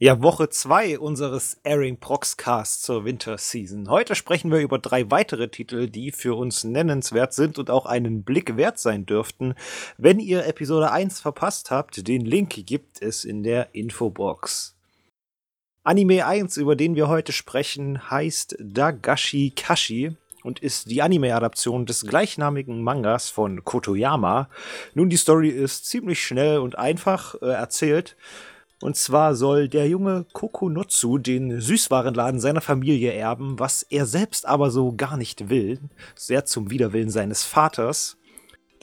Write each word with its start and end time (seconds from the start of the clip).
Ja, 0.00 0.20
Woche 0.20 0.48
2 0.48 0.98
unseres 0.98 1.60
Airing 1.62 2.00
Proxcast 2.00 2.82
zur 2.82 3.04
Winter 3.04 3.38
Season. 3.38 3.88
Heute 3.88 4.16
sprechen 4.16 4.50
wir 4.50 4.58
über 4.58 4.80
drei 4.80 5.08
weitere 5.12 5.46
Titel, 5.46 5.88
die 5.88 6.10
für 6.10 6.36
uns 6.36 6.64
nennenswert 6.64 7.32
sind 7.32 7.60
und 7.60 7.70
auch 7.70 7.86
einen 7.86 8.24
Blick 8.24 8.56
wert 8.56 8.80
sein 8.80 9.06
dürften. 9.06 9.54
Wenn 9.96 10.18
ihr 10.18 10.46
Episode 10.46 10.90
1 10.90 11.20
verpasst 11.20 11.70
habt, 11.70 12.08
den 12.08 12.22
Link 12.26 12.66
gibt 12.66 13.02
es 13.02 13.24
in 13.24 13.44
der 13.44 13.72
Infobox. 13.76 14.76
Anime 15.84 16.26
1, 16.26 16.56
über 16.56 16.74
den 16.74 16.96
wir 16.96 17.06
heute 17.06 17.30
sprechen, 17.30 18.10
heißt 18.10 18.56
Dagashi 18.58 19.52
Kashi 19.54 20.16
und 20.42 20.58
ist 20.58 20.90
die 20.90 21.02
Anime-Adaption 21.02 21.86
des 21.86 22.04
gleichnamigen 22.04 22.82
Mangas 22.82 23.30
von 23.30 23.62
Kotoyama. 23.62 24.50
Nun, 24.94 25.08
die 25.08 25.16
Story 25.16 25.50
ist 25.50 25.86
ziemlich 25.86 26.20
schnell 26.26 26.58
und 26.58 26.76
einfach 26.76 27.36
äh, 27.40 27.46
erzählt. 27.46 28.16
Und 28.80 28.96
zwar 28.96 29.34
soll 29.34 29.68
der 29.68 29.88
junge 29.88 30.26
Kokonotsu 30.32 31.18
den 31.18 31.60
Süßwarenladen 31.60 32.40
seiner 32.40 32.60
Familie 32.60 33.12
erben, 33.12 33.58
was 33.58 33.82
er 33.82 34.04
selbst 34.06 34.46
aber 34.46 34.70
so 34.70 34.94
gar 34.96 35.16
nicht 35.16 35.48
will, 35.48 35.78
sehr 36.14 36.44
zum 36.44 36.70
Widerwillen 36.70 37.10
seines 37.10 37.44
Vaters. 37.44 38.16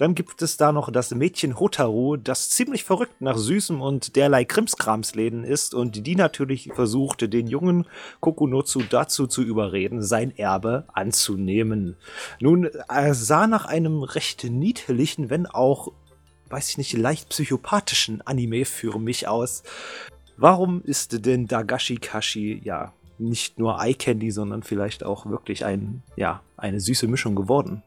Dann 0.02 0.16
gibt 0.16 0.42
es 0.42 0.58
da 0.58 0.72
noch 0.72 0.92
das 0.92 1.14
Mädchen 1.14 1.60
Hotaru, 1.60 2.18
das 2.18 2.50
ziemlich 2.50 2.84
verrückt 2.84 3.22
nach 3.22 3.38
Süßem 3.38 3.82
und 3.82 4.16
derlei 4.16 4.46
Krimskramsläden 4.46 5.44
ist 5.44 5.76
und 5.76 6.08
die 6.08 6.16
natürlich 6.16 6.72
versuchte, 6.74 7.30
den 7.30 7.46
jungen 7.46 7.86
Kokonotsu 8.20 8.82
dazu 8.90 9.28
zu 9.28 9.44
überreden, 9.44 10.02
sein 10.02 10.36
Erbe 10.36 10.86
anzunehmen. 10.92 11.98
Nun, 12.40 12.66
er 12.88 13.14
sah 13.14 13.46
nach 13.46 13.66
einem 13.66 14.02
recht 14.02 14.44
niedlichen, 14.46 15.30
wenn 15.30 15.46
auch 15.46 15.92
weiß 16.52 16.70
ich 16.70 16.78
nicht, 16.78 16.94
leicht 16.94 17.30
psychopathischen 17.30 18.22
Anime 18.22 18.66
für 18.66 19.00
mich 19.00 19.28
aus. 19.28 19.64
Warum 20.38 20.82
ist 20.84 21.26
denn 21.26 21.48
Dagashi 21.48 21.98
Kashi 21.98 22.62
ja 22.64 22.94
nicht 23.18 23.60
nur 23.60 23.80
Eye 23.80 23.94
Candy, 23.94 24.32
sondern 24.32 24.64
vielleicht 24.64 25.04
auch 25.04 25.26
wirklich 25.26 25.64
ein, 25.66 26.02
ja, 26.16 26.42
eine 26.58 26.80
süße 26.80 27.08
Mischung 27.08 27.36
geworden? 27.36 27.84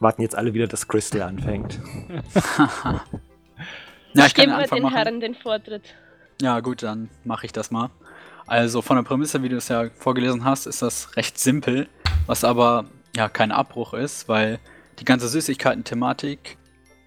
Warten 0.00 0.22
jetzt 0.22 0.34
alle 0.34 0.54
wieder, 0.54 0.66
dass 0.66 0.88
Crystal 0.88 1.22
anfängt. 1.22 1.78
ja, 4.14 4.26
ich 4.26 4.34
kann 4.34 4.46
Geben 4.46 4.58
wir 4.58 4.66
den 4.66 4.82
machen. 4.82 4.94
Herren 4.94 5.20
den 5.20 5.34
Vortritt. 5.34 5.94
Ja, 6.40 6.60
gut, 6.60 6.82
dann 6.82 7.10
mache 7.24 7.44
ich 7.44 7.52
das 7.52 7.70
mal. 7.70 7.90
Also 8.46 8.80
von 8.80 8.96
der 8.96 9.02
Prämisse, 9.02 9.42
wie 9.42 9.50
du 9.50 9.56
es 9.56 9.68
ja 9.68 9.90
vorgelesen 9.90 10.44
hast, 10.44 10.66
ist 10.66 10.80
das 10.80 11.16
recht 11.16 11.38
simpel, 11.38 11.86
was 12.26 12.42
aber 12.42 12.86
ja 13.14 13.28
kein 13.28 13.52
Abbruch 13.52 13.92
ist, 13.92 14.28
weil 14.28 14.58
die 14.98 15.04
ganze 15.04 15.28
Süßigkeiten-Thematik 15.28 16.56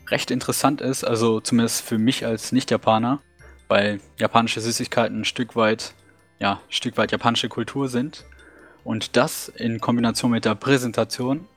recht 0.10 0.32
interessant 0.32 0.82
ist, 0.82 1.04
also 1.04 1.40
zumindest 1.40 1.82
für 1.82 1.98
mich 1.98 2.26
als 2.26 2.52
Nicht-Japaner, 2.52 3.22
weil 3.68 4.00
japanische 4.18 4.62
Süßigkeiten 4.62 5.22
ein 5.22 5.26
Stück 5.26 5.56
weit, 5.56 5.94
ja, 6.40 6.54
ein 6.54 6.72
Stück 6.72 6.98
weit 6.98 7.12
japanische 7.12 7.50
Kultur 7.50 7.88
sind. 7.90 8.26
Und 8.84 9.16
das 9.16 9.48
in 9.48 9.80
Kombination 9.80 10.32
mit 10.32 10.46
der 10.46 10.56
Präsentation 10.56 11.48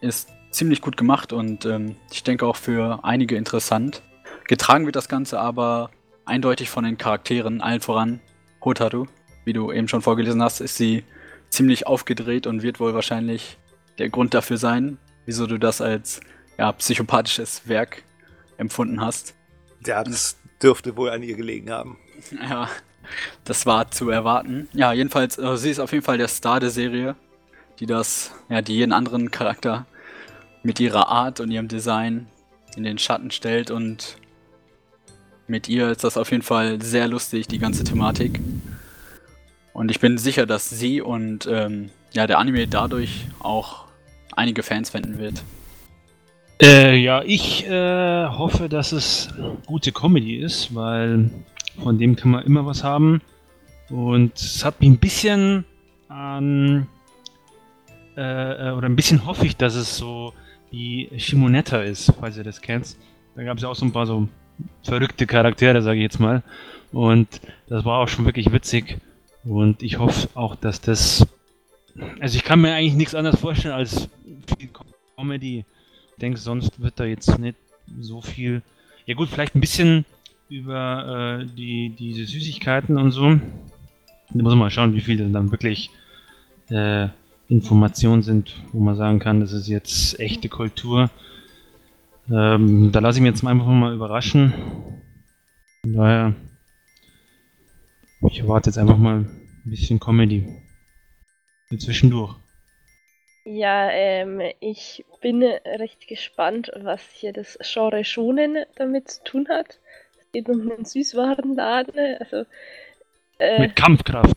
ist 0.00 0.28
ziemlich 0.50 0.80
gut 0.80 0.96
gemacht 0.96 1.32
und 1.32 1.64
ähm, 1.64 1.96
ich 2.10 2.22
denke 2.22 2.46
auch 2.46 2.56
für 2.56 3.00
einige 3.02 3.36
interessant. 3.36 4.02
Getragen 4.46 4.86
wird 4.86 4.96
das 4.96 5.08
Ganze 5.08 5.38
aber 5.38 5.90
eindeutig 6.24 6.70
von 6.70 6.84
den 6.84 6.98
Charakteren, 6.98 7.60
allen 7.60 7.80
voran 7.80 8.20
Hotaru. 8.64 9.06
Wie 9.44 9.52
du 9.52 9.72
eben 9.72 9.88
schon 9.88 10.02
vorgelesen 10.02 10.42
hast, 10.42 10.60
ist 10.60 10.76
sie 10.76 11.04
ziemlich 11.48 11.86
aufgedreht 11.86 12.46
und 12.46 12.62
wird 12.62 12.80
wohl 12.80 12.94
wahrscheinlich 12.94 13.58
der 13.98 14.08
Grund 14.08 14.34
dafür 14.34 14.56
sein, 14.56 14.98
wieso 15.26 15.46
du 15.46 15.58
das 15.58 15.80
als 15.80 16.20
ja, 16.62 16.70
psychopathisches 16.70 17.62
Werk 17.66 18.04
empfunden 18.56 19.00
hast. 19.00 19.34
Ja, 19.84 20.04
das 20.04 20.36
dürfte 20.62 20.96
wohl 20.96 21.10
an 21.10 21.22
ihr 21.24 21.34
gelegen 21.36 21.70
haben. 21.70 21.98
Ja, 22.40 22.68
das 23.42 23.66
war 23.66 23.90
zu 23.90 24.08
erwarten. 24.08 24.68
Ja, 24.72 24.92
jedenfalls, 24.92 25.36
äh, 25.36 25.56
sie 25.56 25.70
ist 25.70 25.80
auf 25.80 25.90
jeden 25.90 26.04
Fall 26.04 26.18
der 26.18 26.28
Star 26.28 26.60
der 26.60 26.70
Serie, 26.70 27.16
die 27.80 27.86
das, 27.86 28.30
ja, 28.48 28.62
die 28.62 28.76
jeden 28.76 28.92
anderen 28.92 29.32
Charakter 29.32 29.86
mit 30.62 30.78
ihrer 30.78 31.08
Art 31.08 31.40
und 31.40 31.50
ihrem 31.50 31.66
Design 31.66 32.28
in 32.76 32.84
den 32.84 32.98
Schatten 32.98 33.32
stellt 33.32 33.72
und 33.72 34.18
mit 35.48 35.68
ihr 35.68 35.90
ist 35.90 36.04
das 36.04 36.16
auf 36.16 36.30
jeden 36.30 36.44
Fall 36.44 36.80
sehr 36.80 37.08
lustig, 37.08 37.48
die 37.48 37.58
ganze 37.58 37.82
Thematik. 37.82 38.38
Und 39.72 39.90
ich 39.90 39.98
bin 39.98 40.16
sicher, 40.16 40.46
dass 40.46 40.70
sie 40.70 41.00
und 41.00 41.48
ähm, 41.50 41.90
ja, 42.12 42.28
der 42.28 42.38
Anime 42.38 42.68
dadurch 42.68 43.26
auch 43.40 43.86
einige 44.36 44.62
Fans 44.62 44.90
finden 44.90 45.18
wird. 45.18 45.42
Äh, 46.62 46.94
ja, 46.98 47.24
ich 47.24 47.66
äh, 47.66 48.26
hoffe, 48.28 48.68
dass 48.68 48.92
es 48.92 49.28
gute 49.66 49.90
Comedy 49.90 50.36
ist, 50.36 50.72
weil 50.72 51.28
von 51.82 51.98
dem 51.98 52.14
kann 52.14 52.30
man 52.30 52.44
immer 52.44 52.64
was 52.64 52.84
haben. 52.84 53.20
Und 53.90 54.36
es 54.36 54.64
hat 54.64 54.80
mich 54.80 54.90
ein 54.90 54.98
bisschen 54.98 55.64
an. 56.08 56.86
Äh, 58.14 58.70
oder 58.70 58.86
ein 58.86 58.94
bisschen 58.94 59.26
hoffe 59.26 59.44
ich, 59.44 59.56
dass 59.56 59.74
es 59.74 59.96
so 59.96 60.34
wie 60.70 61.10
Shimonetta 61.16 61.82
ist, 61.82 62.12
falls 62.20 62.36
ihr 62.36 62.44
das 62.44 62.60
kennt. 62.60 62.96
Da 63.34 63.42
gab 63.42 63.56
es 63.56 63.64
ja 63.64 63.68
auch 63.68 63.74
so 63.74 63.84
ein 63.84 63.92
paar 63.92 64.06
so 64.06 64.28
verrückte 64.84 65.26
Charaktere, 65.26 65.82
sage 65.82 65.98
ich 65.98 66.04
jetzt 66.04 66.20
mal. 66.20 66.44
Und 66.92 67.40
das 67.68 67.84
war 67.84 67.98
auch 67.98 68.08
schon 68.08 68.24
wirklich 68.24 68.52
witzig. 68.52 68.98
Und 69.42 69.82
ich 69.82 69.98
hoffe 69.98 70.28
auch, 70.34 70.54
dass 70.54 70.80
das. 70.80 71.26
Also 72.20 72.36
ich 72.36 72.44
kann 72.44 72.60
mir 72.60 72.72
eigentlich 72.72 72.94
nichts 72.94 73.16
anderes 73.16 73.40
vorstellen 73.40 73.74
als 73.74 74.08
viel 74.56 74.70
Comedy 75.16 75.64
denke, 76.20 76.38
sonst 76.38 76.80
wird 76.80 76.98
da 77.00 77.04
jetzt 77.04 77.38
nicht 77.38 77.56
so 78.00 78.20
viel. 78.20 78.62
Ja 79.06 79.14
gut, 79.14 79.28
vielleicht 79.28 79.54
ein 79.54 79.60
bisschen 79.60 80.04
über 80.48 81.40
äh, 81.40 81.46
die, 81.46 81.90
diese 81.98 82.24
Süßigkeiten 82.24 82.98
und 82.98 83.12
so. 83.12 83.30
Da 83.30 84.42
muss 84.42 84.50
man 84.50 84.58
mal 84.58 84.70
schauen, 84.70 84.94
wie 84.94 85.00
viele 85.00 85.28
dann 85.28 85.50
wirklich 85.50 85.90
äh, 86.68 87.08
Informationen 87.48 88.22
sind, 88.22 88.54
wo 88.72 88.80
man 88.80 88.96
sagen 88.96 89.18
kann, 89.18 89.40
das 89.40 89.52
ist 89.52 89.68
jetzt 89.68 90.18
echte 90.20 90.48
Kultur. 90.48 91.10
Ähm, 92.30 92.92
da 92.92 93.00
lasse 93.00 93.18
ich 93.18 93.22
mich 93.22 93.32
jetzt 93.32 93.46
einfach 93.46 93.66
mal 93.66 93.94
überraschen. 93.94 94.52
Von 95.82 95.92
daher, 95.92 96.34
ich 98.28 98.40
erwarte 98.40 98.70
jetzt 98.70 98.78
einfach 98.78 98.98
mal 98.98 99.18
ein 99.18 99.70
bisschen 99.70 99.98
Comedy. 99.98 100.46
Zwischendurch. 101.78 102.41
Ja, 103.44 103.90
ähm, 103.90 104.40
ich 104.60 105.04
bin 105.20 105.42
recht 105.42 106.06
gespannt, 106.06 106.70
was 106.76 107.02
hier 107.12 107.32
das 107.32 107.58
Genre 107.60 108.04
Shonen 108.04 108.64
damit 108.76 109.10
zu 109.10 109.24
tun 109.24 109.48
hat. 109.48 109.80
Es 110.20 110.32
geht 110.32 110.48
um 110.48 110.70
einen 110.70 110.84
Süßwarenladen, 110.84 112.18
also 112.20 112.44
äh, 113.38 113.60
mit 113.60 113.76
Kampfkraft. 113.76 114.36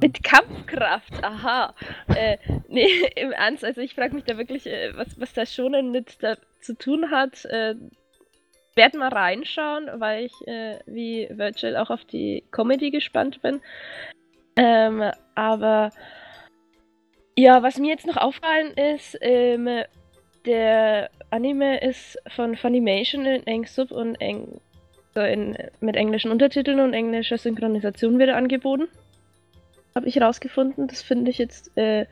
Mit 0.00 0.24
Kampfkraft, 0.24 1.22
aha. 1.22 1.74
äh, 2.16 2.38
nee, 2.68 2.88
im 3.16 3.30
Ernst, 3.30 3.64
also 3.64 3.80
ich 3.80 3.94
frage 3.94 4.14
mich 4.14 4.24
da 4.24 4.36
wirklich, 4.36 4.66
äh, 4.66 4.96
was, 4.96 5.20
was 5.20 5.32
das 5.34 5.54
Shonen 5.54 5.92
mit 5.92 6.22
da 6.22 6.36
zu 6.60 6.76
tun 6.76 7.10
hat. 7.10 7.44
Äh, 7.44 7.76
werd 8.74 8.94
mal 8.94 9.08
reinschauen, 9.08 9.88
weil 10.00 10.24
ich 10.24 10.48
äh, 10.48 10.78
wie 10.86 11.28
Virgil 11.30 11.76
auch 11.76 11.90
auf 11.90 12.04
die 12.04 12.42
Comedy 12.50 12.90
gespannt 12.90 13.42
bin. 13.42 13.60
Ähm, 14.56 15.10
aber 15.34 15.90
ja, 17.36 17.62
was 17.62 17.78
mir 17.78 17.90
jetzt 17.90 18.06
noch 18.06 18.16
auffallen 18.16 18.72
ist, 18.72 19.16
ähm, 19.20 19.68
der 20.44 21.10
Anime 21.30 21.80
ist 21.80 22.18
von 22.34 22.56
Funimation 22.56 23.24
in 23.26 23.46
Eng-Sub 23.46 23.90
und 23.90 24.16
Eng, 24.16 24.60
so 25.14 25.20
in, 25.20 25.56
mit 25.80 25.96
englischen 25.96 26.30
Untertiteln 26.30 26.80
und 26.80 26.94
englischer 26.94 27.38
Synchronisation 27.38 28.18
wieder 28.18 28.36
angeboten. 28.36 28.88
Habe 29.94 30.08
ich 30.08 30.20
rausgefunden. 30.20 30.88
Das 30.88 31.02
finde 31.02 31.30
ich 31.30 31.38
jetzt, 31.38 31.76
äh, 31.76 32.06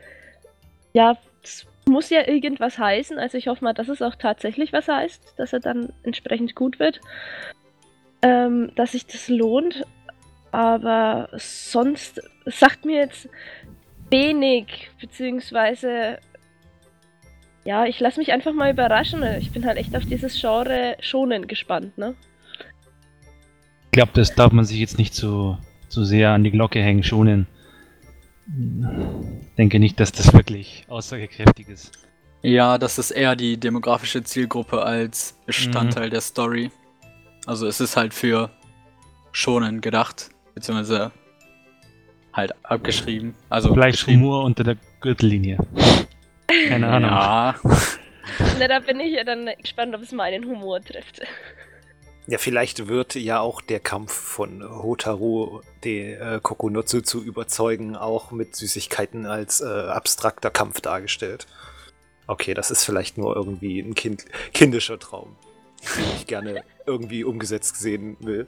ja, 0.93 1.17
das 1.41 1.65
muss 1.85 2.09
ja 2.09 2.27
irgendwas 2.27 2.77
heißen. 2.77 3.17
Also 3.17 3.37
ich 3.37 3.47
hoffe 3.47 3.63
mal, 3.63 3.73
dass 3.73 3.89
es 3.89 4.01
auch 4.01 4.15
tatsächlich 4.15 4.71
was 4.71 4.87
heißt, 4.87 5.33
dass 5.37 5.53
er 5.53 5.59
dann 5.59 5.91
entsprechend 6.03 6.55
gut 6.55 6.79
wird. 6.79 7.01
Ähm, 8.21 8.71
dass 8.75 8.91
sich 8.93 9.07
das 9.07 9.29
lohnt. 9.29 9.83
Aber 10.51 11.29
sonst 11.33 12.21
sagt 12.45 12.85
mir 12.85 12.97
jetzt 12.97 13.29
wenig, 14.11 14.91
beziehungsweise 14.99 16.19
ja, 17.63 17.85
ich 17.85 17.99
lasse 17.99 18.19
mich 18.19 18.31
einfach 18.31 18.53
mal 18.53 18.71
überraschen. 18.71 19.23
Ich 19.39 19.51
bin 19.51 19.65
halt 19.65 19.77
echt 19.77 19.95
auf 19.95 20.05
dieses 20.05 20.39
Genre 20.39 20.97
schonen 20.99 21.47
gespannt, 21.47 21.97
ne? 21.97 22.15
Ich 23.85 23.91
glaube, 23.91 24.11
das 24.13 24.33
darf 24.35 24.51
man 24.51 24.65
sich 24.65 24.79
jetzt 24.79 24.97
nicht 24.97 25.13
so, 25.13 25.57
so 25.89 26.03
sehr 26.03 26.31
an 26.31 26.43
die 26.43 26.51
Glocke 26.51 26.81
hängen, 26.81 27.03
schonen. 27.03 27.45
Ich 28.47 29.55
denke 29.57 29.79
nicht, 29.79 29.99
dass 29.99 30.11
das 30.11 30.33
wirklich 30.33 30.85
aussagekräftig 30.87 31.69
ist. 31.69 31.91
Ja, 32.41 32.77
das 32.77 32.97
ist 32.97 33.11
eher 33.11 33.35
die 33.35 33.57
demografische 33.57 34.23
Zielgruppe 34.23 34.81
als 34.81 35.37
Bestandteil 35.45 36.07
mhm. 36.07 36.11
der 36.11 36.21
Story. 36.21 36.71
Also 37.45 37.67
es 37.67 37.79
ist 37.79 37.95
halt 37.95 38.13
für 38.13 38.49
schonen 39.31 39.81
gedacht, 39.81 40.29
beziehungsweise 40.55 41.11
halt 42.33 42.53
abgeschrieben. 42.63 43.35
Also 43.49 43.73
Vielleicht 43.73 44.07
Humor 44.07 44.43
unter 44.43 44.63
der 44.63 44.77
Gürtellinie. 44.99 45.57
Keine 46.67 46.87
Ahnung. 46.87 47.09
Ja. 47.09 47.55
Na, 48.59 48.67
da 48.67 48.79
bin 48.79 48.99
ich 48.99 49.13
ja 49.13 49.23
dann 49.23 49.49
gespannt, 49.61 49.95
ob 49.95 50.01
es 50.01 50.11
meinen 50.11 50.45
Humor 50.45 50.81
trifft. 50.81 51.21
Ja, 52.27 52.37
vielleicht 52.37 52.87
wird 52.87 53.15
ja 53.15 53.39
auch 53.39 53.61
der 53.61 53.79
Kampf 53.79 54.13
von 54.13 54.63
Hotaru, 54.63 55.61
den 55.83 56.21
äh, 56.21 56.39
Kokonotsu 56.41 57.01
zu 57.01 57.23
überzeugen, 57.23 57.95
auch 57.95 58.31
mit 58.31 58.55
Süßigkeiten 58.55 59.25
als 59.25 59.61
äh, 59.61 59.65
abstrakter 59.65 60.51
Kampf 60.51 60.81
dargestellt. 60.81 61.47
Okay, 62.27 62.53
das 62.53 62.71
ist 62.71 62.85
vielleicht 62.85 63.17
nur 63.17 63.35
irgendwie 63.35 63.79
ein 63.79 63.95
kind 63.95 64.25
kindischer 64.53 64.99
Traum, 64.99 65.35
den 65.97 66.05
ich 66.15 66.27
gerne 66.27 66.63
irgendwie 66.85 67.23
umgesetzt 67.23 67.77
sehen 67.77 68.15
will. 68.19 68.47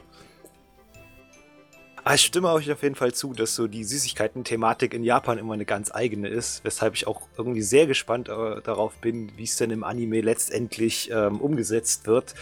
Aber 2.03 2.15
ich 2.15 2.21
stimme 2.21 2.51
euch 2.51 2.69
auf 2.71 2.83
jeden 2.83 2.95
Fall 2.95 3.13
zu, 3.13 3.33
dass 3.33 3.55
so 3.55 3.67
die 3.67 3.85
Süßigkeiten-Thematik 3.85 4.93
in 4.93 5.03
Japan 5.03 5.37
immer 5.37 5.53
eine 5.53 5.63
ganz 5.63 5.93
eigene 5.93 6.27
ist, 6.27 6.63
weshalb 6.65 6.95
ich 6.95 7.07
auch 7.07 7.21
irgendwie 7.37 7.61
sehr 7.61 7.87
gespannt 7.87 8.27
äh, 8.27 8.61
darauf 8.61 8.95
bin, 8.95 9.31
wie 9.37 9.43
es 9.43 9.55
denn 9.55 9.71
im 9.71 9.85
Anime 9.85 10.19
letztendlich 10.19 11.09
ähm, 11.11 11.39
umgesetzt 11.39 12.05
wird. 12.05 12.35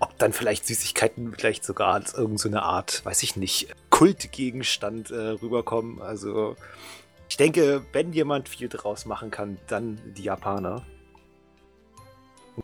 Ob 0.00 0.18
dann 0.18 0.32
vielleicht 0.32 0.66
Süßigkeiten 0.66 1.34
vielleicht 1.38 1.64
sogar 1.64 1.94
als 1.94 2.14
irgendeine 2.14 2.56
so 2.56 2.62
Art, 2.62 3.04
weiß 3.04 3.22
ich 3.22 3.36
nicht, 3.36 3.68
Kultgegenstand 3.90 5.10
äh, 5.10 5.14
rüberkommen. 5.14 6.02
Also 6.02 6.56
ich 7.28 7.36
denke, 7.36 7.82
wenn 7.92 8.12
jemand 8.12 8.48
viel 8.48 8.68
draus 8.68 9.06
machen 9.06 9.30
kann, 9.30 9.56
dann 9.68 10.00
die 10.16 10.24
Japaner. 10.24 10.84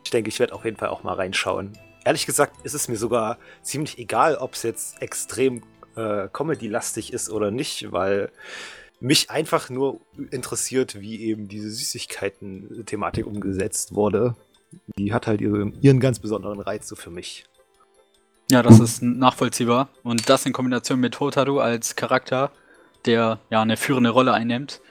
Ich 0.03 0.11
denke, 0.11 0.29
ich 0.29 0.39
werde 0.39 0.53
auf 0.53 0.65
jeden 0.65 0.77
Fall 0.77 0.89
auch 0.89 1.03
mal 1.03 1.15
reinschauen. 1.15 1.77
Ehrlich 2.03 2.25
gesagt 2.25 2.65
ist 2.65 2.73
es 2.73 2.89
mir 2.89 2.97
sogar 2.97 3.37
ziemlich 3.61 3.97
egal, 3.97 4.35
ob 4.35 4.53
es 4.53 4.63
jetzt 4.63 5.01
extrem 5.01 5.63
äh, 5.95 6.27
Comedy-lastig 6.31 7.13
ist 7.13 7.29
oder 7.29 7.51
nicht, 7.51 7.91
weil 7.91 8.31
mich 8.99 9.29
einfach 9.29 9.69
nur 9.69 9.99
interessiert, 10.31 10.99
wie 10.99 11.21
eben 11.21 11.47
diese 11.47 11.69
Süßigkeiten-Thematik 11.69 13.25
umgesetzt 13.25 13.93
wurde. 13.93 14.35
Die 14.97 15.13
hat 15.13 15.27
halt 15.27 15.41
ihre, 15.41 15.71
ihren 15.81 15.99
ganz 15.99 16.19
besonderen 16.19 16.59
Reiz 16.59 16.87
so 16.87 16.95
für 16.95 17.09
mich. 17.09 17.45
Ja, 18.49 18.61
das 18.61 18.79
ist 18.79 19.01
nachvollziehbar. 19.01 19.89
Und 20.03 20.29
das 20.29 20.45
in 20.45 20.53
Kombination 20.53 20.99
mit 20.99 21.19
Hotaru 21.19 21.59
als 21.59 21.95
Charakter, 21.95 22.51
der 23.05 23.39
ja 23.49 23.61
eine 23.61 23.77
führende 23.77 24.09
Rolle 24.09 24.33
einnimmt, 24.33 24.81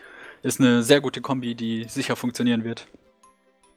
ist 0.43 0.61
eine 0.61 0.83
sehr 0.83 1.01
gute 1.01 1.21
Kombi, 1.21 1.55
die 1.55 1.85
sicher 1.89 2.17
funktionieren 2.17 2.65
wird. 2.65 2.89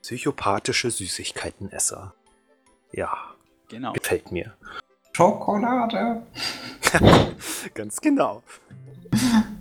Psychopathische 0.01 0.91
Süßigkeitenesser. 0.91 2.13
Ja. 2.91 3.35
Genau. 3.69 3.93
Gefällt 3.93 4.31
mir. 4.31 4.53
Schokolade. 5.15 6.23
Ganz 7.73 8.01
genau. 8.01 8.43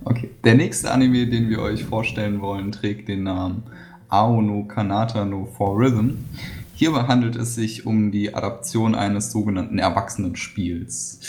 Okay, 0.03 0.31
der 0.43 0.55
nächste 0.55 0.91
Anime, 0.91 1.27
den 1.27 1.47
wir 1.47 1.61
euch 1.61 1.85
vorstellen 1.85 2.41
wollen, 2.41 2.73
trägt 2.73 3.07
den 3.07 3.23
Namen 3.23 3.63
Ao 4.09 4.41
no 4.41 4.65
Kanata 4.65 5.23
no 5.23 5.45
For 5.45 5.77
Rhythm. 5.77 6.25
Hierbei 6.73 7.03
handelt 7.03 7.37
es 7.37 7.55
sich 7.55 7.85
um 7.85 8.11
die 8.11 8.35
Adaption 8.35 8.95
eines 8.95 9.31
sogenannten 9.31 9.79
Erwachsenenspiels. 9.79 11.21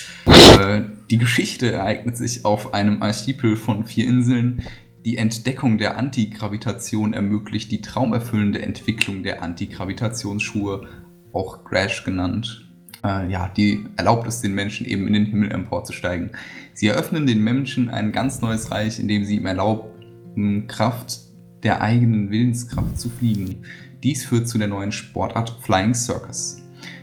Äh, 0.59 0.81
die 1.09 1.19
Geschichte 1.19 1.71
ereignet 1.71 2.17
sich 2.17 2.45
auf 2.45 2.75
einem 2.75 3.03
Archipel 3.05 3.55
von 3.55 3.85
vier 3.85 4.09
Inseln. 4.09 4.63
Die 5.05 5.19
Entdeckung 5.19 5.79
der 5.79 5.99
Antigravitation 5.99 7.13
ermöglicht 7.13 7.71
die 7.71 7.81
traumerfüllende 7.81 8.61
Entwicklung 8.61 9.23
der 9.23 9.45
Antigravitationsschuhe, 9.45 10.89
auch 11.33 11.63
Crash 11.63 12.03
genannt 12.03 12.66
äh, 13.07 13.31
ja, 13.31 13.49
die 13.49 13.85
erlaubt 13.97 14.27
es 14.27 14.41
den 14.41 14.55
Menschen 14.55 14.87
eben 14.87 15.07
in 15.07 15.13
den 15.13 15.27
Himmel 15.27 15.53
emporzusteigen. 15.53 16.31
Sie 16.75 16.89
eröffnen 16.89 17.27
den 17.27 17.43
Menschen 17.43 17.89
ein 17.89 18.13
ganz 18.13 18.41
neues 18.41 18.71
Reich, 18.71 18.99
in 18.99 19.09
dem 19.09 19.25
sie 19.25 19.37
ihm 19.37 19.47
erlauben, 19.47 20.67
Kraft 20.67 21.21
der 21.63 21.81
eigenen 21.81 22.31
Willenskraft 22.31 22.99
zu 22.99 23.09
fliegen. 23.09 23.63
Dies 24.03 24.25
führt 24.25 24.49
zu 24.49 24.59
der 24.59 24.69
neuen 24.69 24.93
Sportart 24.93 25.57
Flying 25.63 25.95
Circus. 25.95 26.63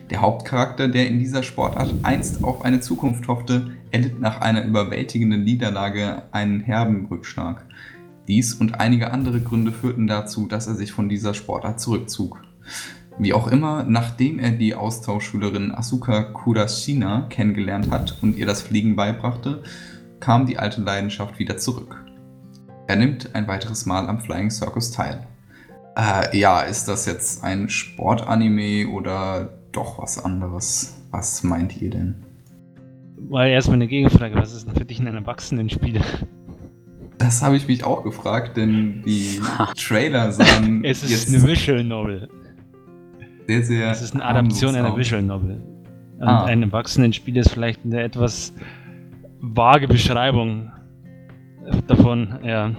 Der 0.10 0.22
Hauptcharakter, 0.22 0.88
der 0.88 1.08
in 1.08 1.18
dieser 1.18 1.42
Sportart 1.42 1.94
einst 2.04 2.44
auf 2.44 2.64
eine 2.64 2.80
Zukunft 2.82 3.28
hoffte, 3.28 3.72
erlitt 3.92 4.20
nach 4.20 4.42
einer 4.42 4.64
überwältigenden 4.64 5.44
Niederlage 5.44 6.24
einen 6.32 6.60
herben 6.60 7.08
Rückschlag. 7.08 7.66
Dies 8.28 8.54
und 8.54 8.80
einige 8.80 9.12
andere 9.12 9.42
Gründe 9.42 9.72
führten 9.72 10.08
dazu, 10.08 10.48
dass 10.48 10.68
er 10.68 10.76
sich 10.76 10.92
von 10.92 11.10
dieser 11.10 11.34
Sportart 11.34 11.80
zurückzog. 11.80 12.42
Wie 13.20 13.34
auch 13.34 13.48
immer, 13.48 13.84
nachdem 13.84 14.40
er 14.40 14.52
die 14.52 14.74
Austauschschülerin 14.74 15.72
Asuka 15.72 16.24
Kurashina 16.24 17.28
kennengelernt 17.30 17.92
hat 17.92 18.18
und 18.22 18.36
ihr 18.38 18.48
das 18.48 18.64
Fliegen 18.64 18.96
beibrachte, 18.96 19.62
kam 20.20 20.46
die 20.48 20.58
alte 20.58 20.82
Leidenschaft 20.82 21.38
wieder 21.38 21.58
zurück. 21.58 22.04
Er 22.88 22.96
nimmt 22.96 23.36
ein 23.36 23.48
weiteres 23.48 23.86
Mal 23.86 24.10
am 24.10 24.20
Flying 24.20 24.50
Circus 24.50 24.92
teil. 24.92 25.28
Äh, 25.96 26.38
ja, 26.38 26.62
ist 26.62 26.88
das 26.88 27.06
jetzt 27.06 27.44
ein 27.44 27.70
Sportanime 27.70 28.90
oder 28.90 29.54
doch 29.72 30.00
was 30.00 30.24
anderes? 30.24 30.96
Was 31.12 31.44
meint 31.44 31.80
ihr 31.82 31.92
denn? 31.92 32.16
Weil 33.30 33.52
erstmal 33.52 33.76
eine 33.76 33.88
Gegenfrage, 33.88 34.36
was 34.36 34.54
ist 34.54 34.68
denn 34.68 34.76
für 34.76 34.86
dich 34.86 35.00
ein 35.00 35.08
Erwachsenenspiel? 35.08 36.02
Das 37.20 37.44
habe 37.44 37.56
ich 37.56 37.68
mich 37.68 37.84
auch 37.84 38.04
gefragt, 38.04 38.58
denn 38.58 39.04
die 39.06 39.40
Trailer 39.78 40.32
sahen. 40.32 40.84
es 40.84 41.04
ist 41.04 41.30
eine 41.30 41.44
Visual 41.48 41.84
Novel 41.84 42.28
sehr, 43.48 43.64
sehr. 43.64 43.90
Das 43.90 44.02
ist 44.02 44.14
eine 44.14 44.26
Adaption 44.26 44.76
einer 44.76 44.96
Visual 44.96 45.22
Novel. 45.22 45.62
Und 46.20 46.28
ah. 46.28 46.46
ein 46.46 46.64
Erwachsenenspiel 46.64 47.38
ist 47.38 47.52
vielleicht 47.52 47.84
eine 47.84 48.02
etwas 48.02 48.54
vage 49.40 49.88
Beschreibung 49.88 50.72
davon, 51.88 52.40
ja. 52.44 52.72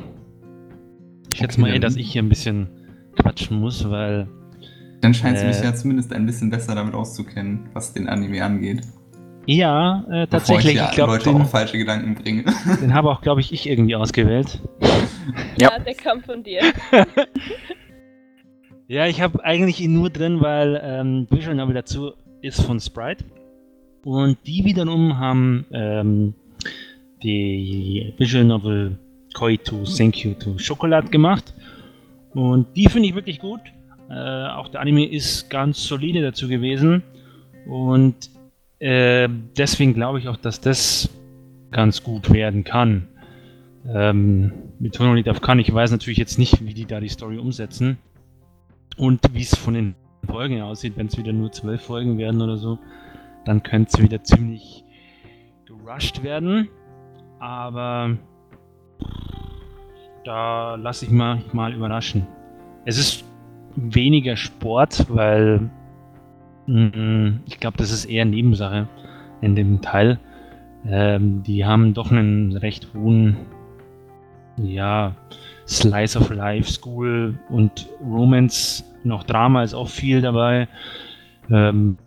Ich 1.33 1.39
schätze 1.39 1.61
okay, 1.61 1.71
mal 1.71 1.77
eh, 1.77 1.79
dass 1.79 1.97
ich 1.97 2.13
hier 2.13 2.23
ein 2.23 2.29
bisschen 2.29 2.69
quatschen 3.17 3.61
muss, 3.61 3.89
weil. 3.91 4.29
Dann 5.01 5.13
scheint 5.13 5.39
äh, 5.39 5.47
mich 5.47 5.61
ja 5.63 5.75
zumindest 5.75 6.13
ein 6.13 6.25
bisschen 6.27 6.51
besser 6.51 6.75
damit 6.75 6.95
auszukennen, 6.95 7.69
was 7.75 7.93
den 7.93 8.09
Anime 8.09 8.43
angeht. 8.43 8.81
Ja, 9.47 10.05
äh, 10.11 10.27
tatsächlich. 10.27 10.73
ich, 10.73 10.79
ja 10.79 10.89
ich 10.89 10.95
glaub, 10.95 11.09
Leute 11.09 11.25
den, 11.25 11.43
auf 11.43 11.51
falsche 11.51 11.77
Gedanken 11.77 12.15
bringe. 12.15 12.45
Den 12.81 12.95
habe 12.95 13.11
auch, 13.11 13.21
glaube 13.21 13.43
ich, 13.43 13.53
ich 13.53 13.69
irgendwie 13.69 13.95
ausgewählt. 13.95 14.61
ja, 15.57 15.71
ja, 15.71 15.79
der 15.79 15.95
kam 15.95 16.23
von 16.23 16.43
dir. 16.43 16.61
Ja, 18.95 19.09
ich 19.09 19.21
habe 19.21 19.45
eigentlich 19.45 19.81
ihn 19.81 19.93
nur 19.93 20.09
drin, 20.09 20.41
weil 20.41 20.81
ähm, 20.81 21.27
Visual 21.29 21.57
Novel 21.57 21.75
dazu 21.75 22.13
ist 22.43 22.63
von 22.63 22.79
Sprite. 22.79 23.25
Und 24.05 24.39
die 24.47 24.65
wiederum 24.65 25.19
haben 25.19 25.67
ähm, 25.73 26.35
die 27.21 28.15
Visual 28.19 28.45
Novel 28.45 28.97
Koi 29.33 29.57
to 29.57 29.83
Thank 29.83 30.25
You 30.25 30.35
to 30.35 30.55
Chocolate 30.65 31.09
gemacht. 31.09 31.55
Und 32.35 32.69
die 32.77 32.87
finde 32.89 33.09
ich 33.09 33.17
wirklich 33.17 33.41
gut. 33.41 33.59
Äh, 34.09 34.15
auch 34.15 34.69
der 34.69 34.81
Anime 34.81 35.11
ist 35.11 35.51
ganz 35.51 35.83
solide 35.83 36.23
dazu 36.23 36.47
gewesen. 36.47 37.03
Und 37.67 38.31
äh, 38.79 39.29
deswegen 39.57 39.95
glaube 39.95 40.21
ich 40.21 40.29
auch, 40.29 40.37
dass 40.37 40.61
das 40.61 41.11
ganz 41.73 42.01
gut 42.01 42.33
werden 42.33 42.63
kann. 42.63 43.09
Ähm, 43.93 44.53
mit 44.79 44.95
Tonality 44.95 45.31
auf 45.31 45.41
kann. 45.41 45.59
Ich 45.59 45.75
weiß 45.75 45.91
natürlich 45.91 46.19
jetzt 46.19 46.39
nicht, 46.39 46.65
wie 46.65 46.75
die 46.75 46.87
da 46.87 47.01
die 47.01 47.09
Story 47.09 47.39
umsetzen. 47.39 47.99
Und 48.97 49.21
wie 49.33 49.43
es 49.43 49.57
von 49.57 49.75
den 49.75 49.95
Folgen 50.27 50.63
aussieht, 50.63 50.97
wenn 50.97 51.07
es 51.07 51.19
wieder 51.19 51.33
nur 51.33 51.53
zwölf 51.53 51.83
Folgen 51.83 52.19
werden 52.19 52.41
oder 52.41 52.57
so, 52.57 52.79
dann 53.45 53.63
könnte 53.63 53.91
es 53.93 54.03
wieder 54.03 54.23
ziemlich 54.23 54.85
gerusht 55.67 56.23
werden. 56.23 56.69
Aber 57.41 58.17
da 60.25 60.77
lasse 60.77 61.07
ich 61.07 61.11
mich 61.11 61.53
mal 61.53 61.75
überraschen. 61.75 62.27
Es 62.85 62.99
ist 62.99 63.25
weniger 63.77 64.37
Sport, 64.37 65.07
weil 65.09 65.71
mm, 66.67 67.41
ich 67.47 67.61
glaube, 67.61 67.77
das 67.77 67.91
ist 67.91 68.07
eher 68.07 68.25
Nebensache 68.25 68.89
in 69.41 69.55
dem 69.55 69.81
Teil. 69.83 70.19
Ähm, 70.87 71.43
die 71.43 71.65
haben 71.65 71.95
doch 71.95 72.11
einen 72.11 72.57
recht 72.57 72.89
hohen, 72.95 73.37
ja, 74.57 75.17
Slice 75.67 76.19
of 76.19 76.31
Life, 76.31 76.71
School 76.71 77.39
und 77.49 77.89
Romance. 78.03 78.85
Noch 79.03 79.25
Drama 79.25 79.63
ist 79.63 79.75
auch 79.75 79.89
viel 79.89 80.21
dabei. 80.21 80.69
Ähm, 81.51 81.99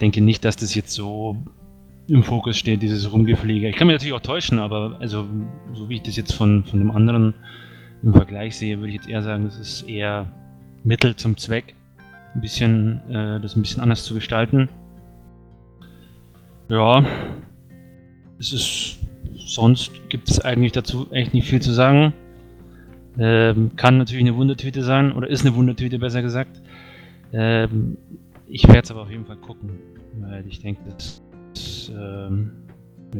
denke 0.00 0.20
nicht, 0.20 0.44
dass 0.44 0.56
das 0.56 0.74
jetzt 0.74 0.92
so 0.92 1.36
im 2.08 2.22
Fokus 2.22 2.58
steht, 2.58 2.82
dieses 2.82 3.10
Rumgefliege. 3.10 3.68
Ich 3.68 3.76
kann 3.76 3.86
mich 3.86 3.94
natürlich 3.94 4.12
auch 4.12 4.20
täuschen, 4.20 4.58
aber 4.58 4.96
also 5.00 5.26
so 5.72 5.88
wie 5.88 5.96
ich 5.96 6.02
das 6.02 6.16
jetzt 6.16 6.32
von, 6.32 6.64
von 6.64 6.78
dem 6.78 6.90
anderen 6.90 7.34
im 8.02 8.12
Vergleich 8.12 8.56
sehe, 8.56 8.78
würde 8.78 8.88
ich 8.88 8.96
jetzt 8.96 9.08
eher 9.08 9.22
sagen, 9.22 9.44
das 9.44 9.58
ist 9.58 9.82
eher 9.88 10.26
Mittel 10.82 11.16
zum 11.16 11.36
Zweck, 11.36 11.74
ein 12.34 12.40
bisschen 12.40 13.00
äh, 13.08 13.40
das 13.40 13.56
ein 13.56 13.62
bisschen 13.62 13.82
anders 13.82 14.04
zu 14.04 14.14
gestalten. 14.14 14.68
Ja, 16.68 17.04
es 18.38 18.52
ist 18.52 18.98
sonst 19.46 19.92
gibt 20.08 20.30
es 20.30 20.40
eigentlich 20.40 20.72
dazu 20.72 21.10
echt 21.12 21.32
nicht 21.32 21.48
viel 21.48 21.62
zu 21.62 21.72
sagen. 21.72 22.12
Ähm, 23.18 23.70
kann 23.76 23.98
natürlich 23.98 24.24
eine 24.24 24.36
Wundertüte 24.36 24.82
sein, 24.82 25.12
oder 25.12 25.28
ist 25.28 25.46
eine 25.46 25.54
Wundertüte 25.54 25.98
besser 25.98 26.22
gesagt. 26.22 26.60
Ähm, 27.32 27.96
ich 28.46 28.66
werde 28.66 28.80
es 28.80 28.90
aber 28.90 29.02
auf 29.02 29.10
jeden 29.10 29.24
Fall 29.26 29.36
gucken, 29.36 29.70
weil 30.20 30.44
ich 30.46 30.60
denke, 30.60 30.80
das, 30.94 31.22
das 31.54 31.92
ähm, 31.96 32.52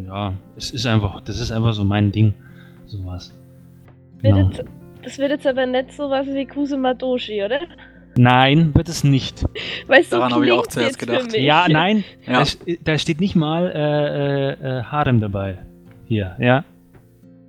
ja, 0.07 0.33
es 0.57 0.71
ist 0.73 0.87
einfach, 0.87 1.21
das 1.21 1.41
ist 1.41 1.53
einfach 1.53 1.73
so 1.73 1.85
mein 1.85 2.11
Ding, 2.11 2.35
sowas. 2.87 3.33
Genau. 4.23 4.51
Das 5.03 5.19
wird 5.19 5.31
jetzt 5.31 5.47
aber 5.47 5.67
nicht 5.67 5.93
sowas 5.93 6.27
wie 6.27 6.47
Kusuma 6.47 6.95
Doshi, 6.95 7.43
oder? 7.45 7.61
Nein, 8.17 8.75
wird 8.75 8.89
es 8.89 9.05
nicht. 9.05 9.45
Weil 9.87 10.05
so 10.05 10.17
Daran 10.17 10.33
habe 10.33 10.47
ich 10.47 10.53
auch 10.53 10.67
zuerst 10.67 10.91
jetzt 10.93 10.99
gedacht. 10.99 11.37
Ja, 11.37 11.67
nein, 11.69 12.05
Ja. 12.27 12.43
da, 12.45 12.73
da 12.85 12.99
steht 12.99 13.21
nicht 13.21 13.37
mal 13.37 13.71
äh, 13.75 14.53
äh, 14.69 14.79
äh, 14.79 14.83
Harem 14.85 15.21
dabei. 15.21 15.59
Hier, 16.07 16.37
ja. 16.39 16.65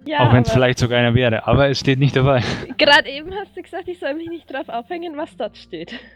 Ja, 0.06 0.20
Auch 0.20 0.34
wenn 0.34 0.44
es 0.44 0.52
vielleicht 0.52 0.78
sogar 0.78 1.00
einer 1.00 1.16
wäre, 1.16 1.48
aber 1.48 1.70
es 1.70 1.80
steht 1.80 1.98
nicht 2.00 2.16
dabei. 2.16 2.42
Gerade 2.78 3.10
eben 3.10 3.34
hast 3.34 3.58
du 3.58 3.62
gesagt, 3.62 3.88
ich 3.88 4.00
soll 4.00 4.14
mich 4.14 4.30
nicht 4.30 4.52
drauf 4.52 4.70
aufhängen, 4.70 5.18
was 5.18 5.36
dort 5.36 5.58
steht. 5.58 6.00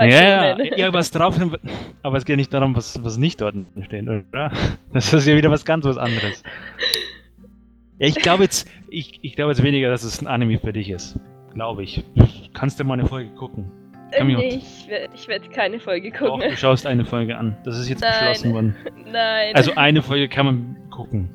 Ja, 0.00 0.56
Bei 0.56 0.64
ja, 0.64 0.76
ja, 0.76 0.92
was 0.92 1.12
drauf, 1.12 1.38
aber 2.02 2.18
es 2.18 2.24
geht 2.24 2.36
nicht 2.36 2.52
darum, 2.52 2.74
was, 2.74 3.04
was 3.04 3.16
nicht 3.16 3.40
dort 3.40 3.54
steht, 3.84 4.02
oder? 4.02 4.50
Das 4.92 5.12
ist 5.12 5.24
ja 5.24 5.36
wieder 5.36 5.52
was 5.52 5.64
ganz 5.64 5.84
was 5.84 5.96
anderes. 5.98 6.42
Ja, 8.00 8.08
ich 8.08 8.16
glaube 8.16 8.42
jetzt, 8.42 8.68
ich, 8.88 9.20
ich 9.22 9.36
glaube 9.36 9.52
jetzt 9.52 9.62
weniger, 9.62 9.90
dass 9.90 10.02
es 10.02 10.20
ein 10.20 10.26
Anime 10.26 10.58
für 10.58 10.72
dich 10.72 10.90
ist. 10.90 11.16
Glaube 11.52 11.84
ich. 11.84 12.02
Kannst 12.54 12.80
du 12.80 12.84
mal 12.84 12.94
eine 12.94 13.06
Folge 13.06 13.30
gucken. 13.36 13.70
Äh, 14.10 14.24
nee, 14.24 14.56
ich 14.56 14.88
werde 14.88 15.14
ich 15.14 15.28
werd 15.28 15.50
keine 15.52 15.78
Folge 15.78 16.10
Doch, 16.10 16.18
gucken. 16.18 16.50
du 16.50 16.56
schaust 16.56 16.86
eine 16.86 17.04
Folge 17.04 17.36
an. 17.36 17.56
Das 17.64 17.78
ist 17.78 17.88
jetzt 17.88 18.00
Nein. 18.00 18.12
beschlossen 18.12 18.52
worden. 18.52 18.76
Nein. 19.12 19.54
Also 19.54 19.76
eine 19.76 20.02
Folge 20.02 20.28
kann 20.28 20.46
man 20.46 20.76
gucken. 20.90 21.30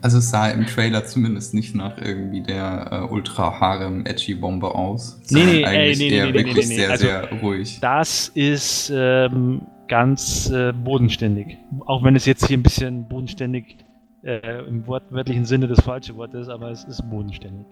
Also 0.00 0.18
es 0.18 0.30
sah 0.30 0.48
im 0.50 0.66
Trailer 0.66 1.04
zumindest 1.04 1.54
nicht 1.54 1.74
nach 1.74 1.98
irgendwie 1.98 2.40
der 2.40 2.88
äh, 2.90 3.12
ultra 3.12 3.60
harem 3.60 4.06
edgy 4.06 4.34
Bombe 4.34 4.74
aus. 4.74 5.20
Nee, 5.30 5.44
nee, 5.44 5.56
ey, 5.58 5.64
eigentlich 5.66 5.98
nee, 5.98 6.08
nee, 6.10 6.16
eher 6.16 6.26
nee, 6.26 6.32
nee, 6.32 6.38
wirklich 6.38 6.68
nee, 6.68 6.76
sehr, 6.76 6.90
also- 6.90 7.06
sehr 7.06 7.30
ruhig. 7.42 7.78
Das 7.80 8.28
ist 8.28 8.90
ähm, 8.94 9.62
ganz 9.88 10.50
äh, 10.50 10.72
bodenständig. 10.72 11.58
Auch 11.86 12.02
wenn 12.04 12.16
es 12.16 12.26
jetzt 12.26 12.46
hier 12.46 12.56
ein 12.58 12.62
bisschen 12.62 13.08
bodenständig 13.08 13.76
äh, 14.22 14.64
im 14.66 14.86
wortwörtlichen 14.86 15.44
Sinne 15.44 15.68
das 15.68 15.80
falsche 15.80 16.16
Wort 16.16 16.34
ist, 16.34 16.48
aber 16.48 16.70
es 16.70 16.84
ist 16.84 17.02
bodenständig. 17.10 17.66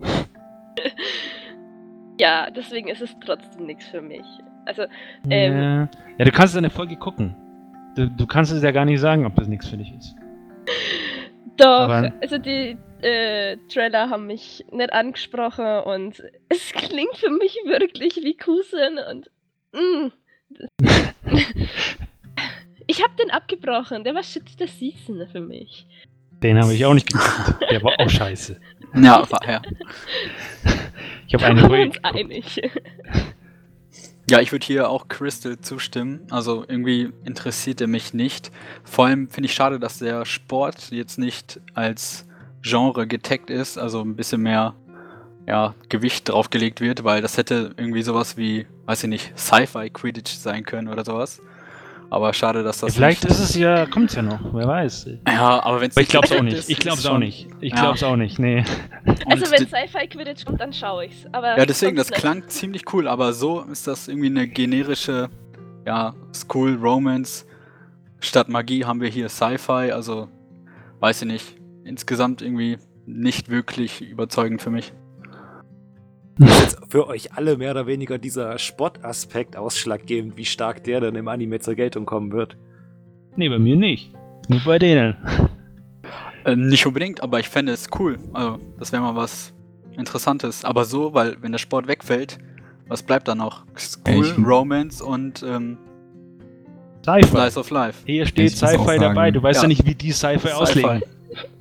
ja, 2.18 2.50
deswegen 2.50 2.88
ist 2.88 3.00
es 3.00 3.14
trotzdem 3.24 3.66
nichts 3.66 3.86
für 3.86 4.02
mich. 4.02 4.24
Also, 4.66 4.82
Ähm. 5.28 5.56
ja. 5.56 5.88
ja, 6.18 6.24
du 6.24 6.30
kannst 6.30 6.56
eine 6.56 6.70
Folge 6.70 6.96
gucken. 6.96 7.34
Du, 7.96 8.08
du 8.08 8.26
kannst 8.26 8.52
es 8.52 8.62
ja 8.62 8.70
gar 8.70 8.84
nicht 8.84 9.00
sagen, 9.00 9.26
ob 9.26 9.34
das 9.36 9.48
nichts 9.48 9.68
für 9.68 9.76
dich 9.76 9.92
ist. 9.96 10.14
doch, 11.60 11.88
Aber- 11.88 12.12
also 12.20 12.38
die 12.38 12.76
äh, 13.02 13.56
Trailer 13.72 14.10
haben 14.10 14.26
mich 14.26 14.64
nicht 14.72 14.92
angesprochen 14.92 15.80
und 15.84 16.22
es 16.48 16.72
klingt 16.72 17.16
für 17.16 17.30
mich 17.30 17.56
wirklich 17.64 18.16
wie 18.16 18.36
Kusen 18.36 18.98
und. 19.10 19.30
Mm. 19.72 20.10
ich 22.86 23.02
habe 23.02 23.14
den 23.18 23.30
abgebrochen, 23.30 24.02
der 24.04 24.14
war 24.14 24.22
Shit 24.22 24.58
der 24.58 24.66
Season 24.68 25.26
für 25.28 25.40
mich. 25.40 25.86
Den 26.42 26.58
habe 26.60 26.72
ich 26.74 26.84
auch 26.84 26.94
nicht 26.94 27.12
geguckt. 27.12 27.70
Der 27.70 27.82
war 27.82 27.92
auch 27.98 28.10
scheiße. 28.10 28.60
Ja, 28.94 29.24
war 29.30 29.48
ja. 29.48 29.62
Ich 31.28 31.34
habe 31.34 31.46
eine 31.46 31.70
uns 31.70 31.96
einig. 32.02 32.60
Ja, 34.30 34.40
ich 34.40 34.52
würde 34.52 34.64
hier 34.64 34.88
auch 34.90 35.08
Crystal 35.08 35.58
zustimmen. 35.58 36.20
Also 36.30 36.64
irgendwie 36.68 37.12
interessiert 37.24 37.80
er 37.80 37.88
mich 37.88 38.14
nicht. 38.14 38.52
Vor 38.84 39.06
allem 39.06 39.28
finde 39.28 39.46
ich 39.46 39.54
schade, 39.54 39.80
dass 39.80 39.98
der 39.98 40.24
Sport 40.24 40.92
jetzt 40.92 41.18
nicht 41.18 41.60
als 41.74 42.28
Genre 42.62 43.08
getaggt 43.08 43.50
ist, 43.50 43.76
also 43.76 44.02
ein 44.02 44.14
bisschen 44.14 44.42
mehr 44.42 44.76
ja, 45.48 45.74
Gewicht 45.88 46.28
draufgelegt 46.28 46.80
wird, 46.80 47.02
weil 47.02 47.22
das 47.22 47.38
hätte 47.38 47.74
irgendwie 47.76 48.02
sowas 48.02 48.36
wie, 48.36 48.66
weiß 48.86 49.02
ich 49.02 49.08
nicht, 49.08 49.36
Sci-Fi 49.36 49.90
Quidditch 49.90 50.34
sein 50.34 50.64
können 50.64 50.86
oder 50.86 51.04
sowas. 51.04 51.42
Aber 52.12 52.32
schade, 52.32 52.64
dass 52.64 52.78
das 52.80 52.94
Vielleicht 52.96 53.22
nicht. 53.22 53.30
ist 53.32 53.38
es 53.40 53.54
ja, 53.54 53.86
kommt's 53.86 54.16
ja 54.16 54.22
noch, 54.22 54.40
wer 54.52 54.66
weiß. 54.66 55.08
Ja, 55.28 55.62
aber 55.62 55.80
wenn 55.80 55.90
es 55.90 55.96
ich 55.96 56.08
glaub's 56.08 56.32
auch 56.32 56.42
nicht. 56.42 56.68
Ich 56.68 56.78
glaub's 56.80 57.06
auch 57.06 57.18
nicht. 57.18 57.46
Ich 57.60 57.72
Ja. 57.72 57.80
glaub's 57.82 58.02
auch 58.02 58.16
nicht. 58.16 58.38
Nee. 58.40 58.64
Also 59.26 59.50
wenn 59.52 59.66
Sci-Fi 59.68 60.08
Quidditch 60.08 60.44
kommt, 60.44 60.60
dann 60.60 60.72
schaue 60.72 61.04
ich's. 61.06 61.24
Aber 61.30 61.56
Ja, 61.56 61.64
deswegen, 61.66 61.96
das 61.96 62.10
nicht. 62.10 62.18
klang 62.20 62.48
ziemlich 62.48 62.92
cool, 62.92 63.06
aber 63.06 63.32
so 63.32 63.60
ist 63.62 63.86
das 63.86 64.08
irgendwie 64.08 64.26
eine 64.26 64.48
generische, 64.48 65.28
ja, 65.86 66.14
School 66.34 66.74
Romance. 66.82 67.46
Statt 68.18 68.48
Magie 68.48 68.84
haben 68.84 69.00
wir 69.00 69.08
hier 69.08 69.28
Sci-Fi, 69.28 69.92
also 69.92 70.28
weiß 70.98 71.22
ich 71.22 71.28
nicht. 71.28 71.56
Insgesamt 71.84 72.42
irgendwie 72.42 72.78
nicht 73.06 73.50
wirklich 73.50 74.02
überzeugend 74.02 74.60
für 74.62 74.70
mich. 74.70 74.92
Ist 76.40 76.60
jetzt 76.60 76.78
für 76.88 77.06
euch 77.06 77.32
alle 77.34 77.56
mehr 77.56 77.70
oder 77.72 77.86
weniger 77.86 78.18
dieser 78.18 78.58
Sportaspekt 78.58 79.56
ausschlaggebend, 79.56 80.36
wie 80.36 80.44
stark 80.44 80.82
der 80.84 81.00
dann 81.00 81.14
im 81.16 81.28
Anime 81.28 81.60
zur 81.60 81.74
Geltung 81.74 82.06
kommen 82.06 82.32
wird. 82.32 82.56
Nee, 83.36 83.48
bei 83.48 83.58
mir 83.58 83.76
nicht. 83.76 84.12
Nur 84.48 84.60
bei 84.64 84.78
denen. 84.78 85.16
Äh, 86.44 86.56
nicht 86.56 86.86
unbedingt, 86.86 87.22
aber 87.22 87.38
ich 87.40 87.48
fände 87.48 87.72
es 87.72 87.88
cool. 87.98 88.18
Also, 88.32 88.58
das 88.78 88.92
wäre 88.92 89.02
mal 89.02 89.14
was 89.14 89.52
Interessantes. 89.96 90.64
Aber 90.64 90.84
so, 90.86 91.12
weil 91.12 91.36
wenn 91.42 91.52
der 91.52 91.58
Sport 91.58 91.86
wegfällt, 91.86 92.38
was 92.88 93.02
bleibt 93.02 93.28
da 93.28 93.34
noch? 93.34 93.64
School, 93.76 94.24
Echt? 94.24 94.38
Romance 94.38 95.04
und 95.04 95.42
ähm, 95.42 95.76
Sci-Fi. 97.04 97.26
Slice 97.26 97.60
of 97.60 97.70
Life. 97.70 98.02
Hier 98.06 98.26
steht 98.26 98.46
Ich 98.52 98.56
Sci-Fi 98.56 98.98
dabei. 98.98 99.30
Du 99.30 99.42
weißt 99.42 99.58
ja, 99.58 99.62
Ja. 99.64 99.68
nicht, 99.68 99.86
wie 99.86 99.94
die 99.94 100.12
Sci-Fi 100.12 100.52
auslegen. 100.52 101.02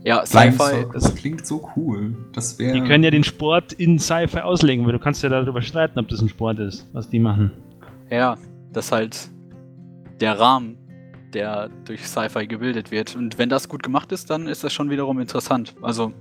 Ja, 0.04 0.26
Sci-Fi. 0.26 0.86
Das 0.94 1.14
klingt 1.16 1.46
so 1.46 1.70
cool. 1.76 2.16
Das 2.34 2.58
wäre. 2.58 2.74
Die 2.74 2.82
können 2.82 3.04
ja 3.04 3.12
den 3.12 3.24
Sport 3.24 3.74
in 3.74 4.00
Sci-Fi 4.00 4.40
auslegen, 4.40 4.86
weil 4.86 4.94
du 4.94 5.00
kannst 5.00 5.22
ja 5.24 5.30
darüber 5.30 5.62
streiten, 5.62 6.00
ob 6.00 6.08
das 6.08 6.22
ein 6.22 6.30
Sport 6.30 6.60
ist, 6.60 6.88
was 6.94 7.10
die 7.10 7.20
machen. 7.20 7.52
Ja, 8.10 8.38
das 8.74 8.86
ist 8.88 8.92
halt 8.92 9.30
der 10.20 10.40
Rahmen, 10.40 10.78
der 11.34 11.70
durch 11.86 12.08
Sci-Fi 12.08 12.48
gebildet 12.48 12.90
wird. 12.92 13.16
Und 13.16 13.38
wenn 13.38 13.50
das 13.50 13.70
gut 13.70 13.84
gemacht 13.84 14.12
ist, 14.12 14.30
dann 14.30 14.48
ist 14.48 14.64
das 14.64 14.74
schon 14.74 14.90
wiederum 14.90 15.20
interessant. 15.20 15.76
Also 15.82 16.12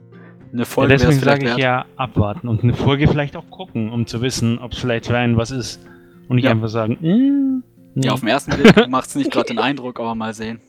eine 0.52 0.60
Ja, 0.60 0.64
Folge 0.66 0.90
wäre 0.90 0.96
es 0.96 1.02
deswegen 1.02 1.20
vielleicht 1.20 1.42
sage 1.42 1.50
ich 1.52 1.56
wert. 1.56 1.58
ja 1.60 1.84
abwarten 1.96 2.48
und 2.48 2.62
eine 2.62 2.74
Folge 2.74 3.08
vielleicht 3.08 3.36
auch 3.36 3.48
gucken, 3.50 3.90
um 3.90 4.06
zu 4.06 4.20
wissen, 4.20 4.58
ob 4.58 4.72
es 4.72 4.78
vielleicht 4.78 5.06
für 5.06 5.16
einen 5.16 5.36
was 5.38 5.50
ist. 5.50 5.80
Und 6.28 6.36
nicht 6.36 6.44
Ja. 6.44 6.50
einfach 6.50 6.68
sagen, 6.68 6.98
äh, 7.02 7.62
nee. 7.94 8.06
Ja, 8.06 8.12
auf 8.12 8.20
den 8.20 8.28
ersten 8.28 8.50
Blick 8.52 8.86
macht 8.88 9.08
es 9.08 9.14
nicht 9.14 9.30
gerade 9.30 9.46
den 9.46 9.58
Eindruck, 9.58 9.98
aber 10.00 10.14
mal 10.14 10.34
sehen. 10.34 10.60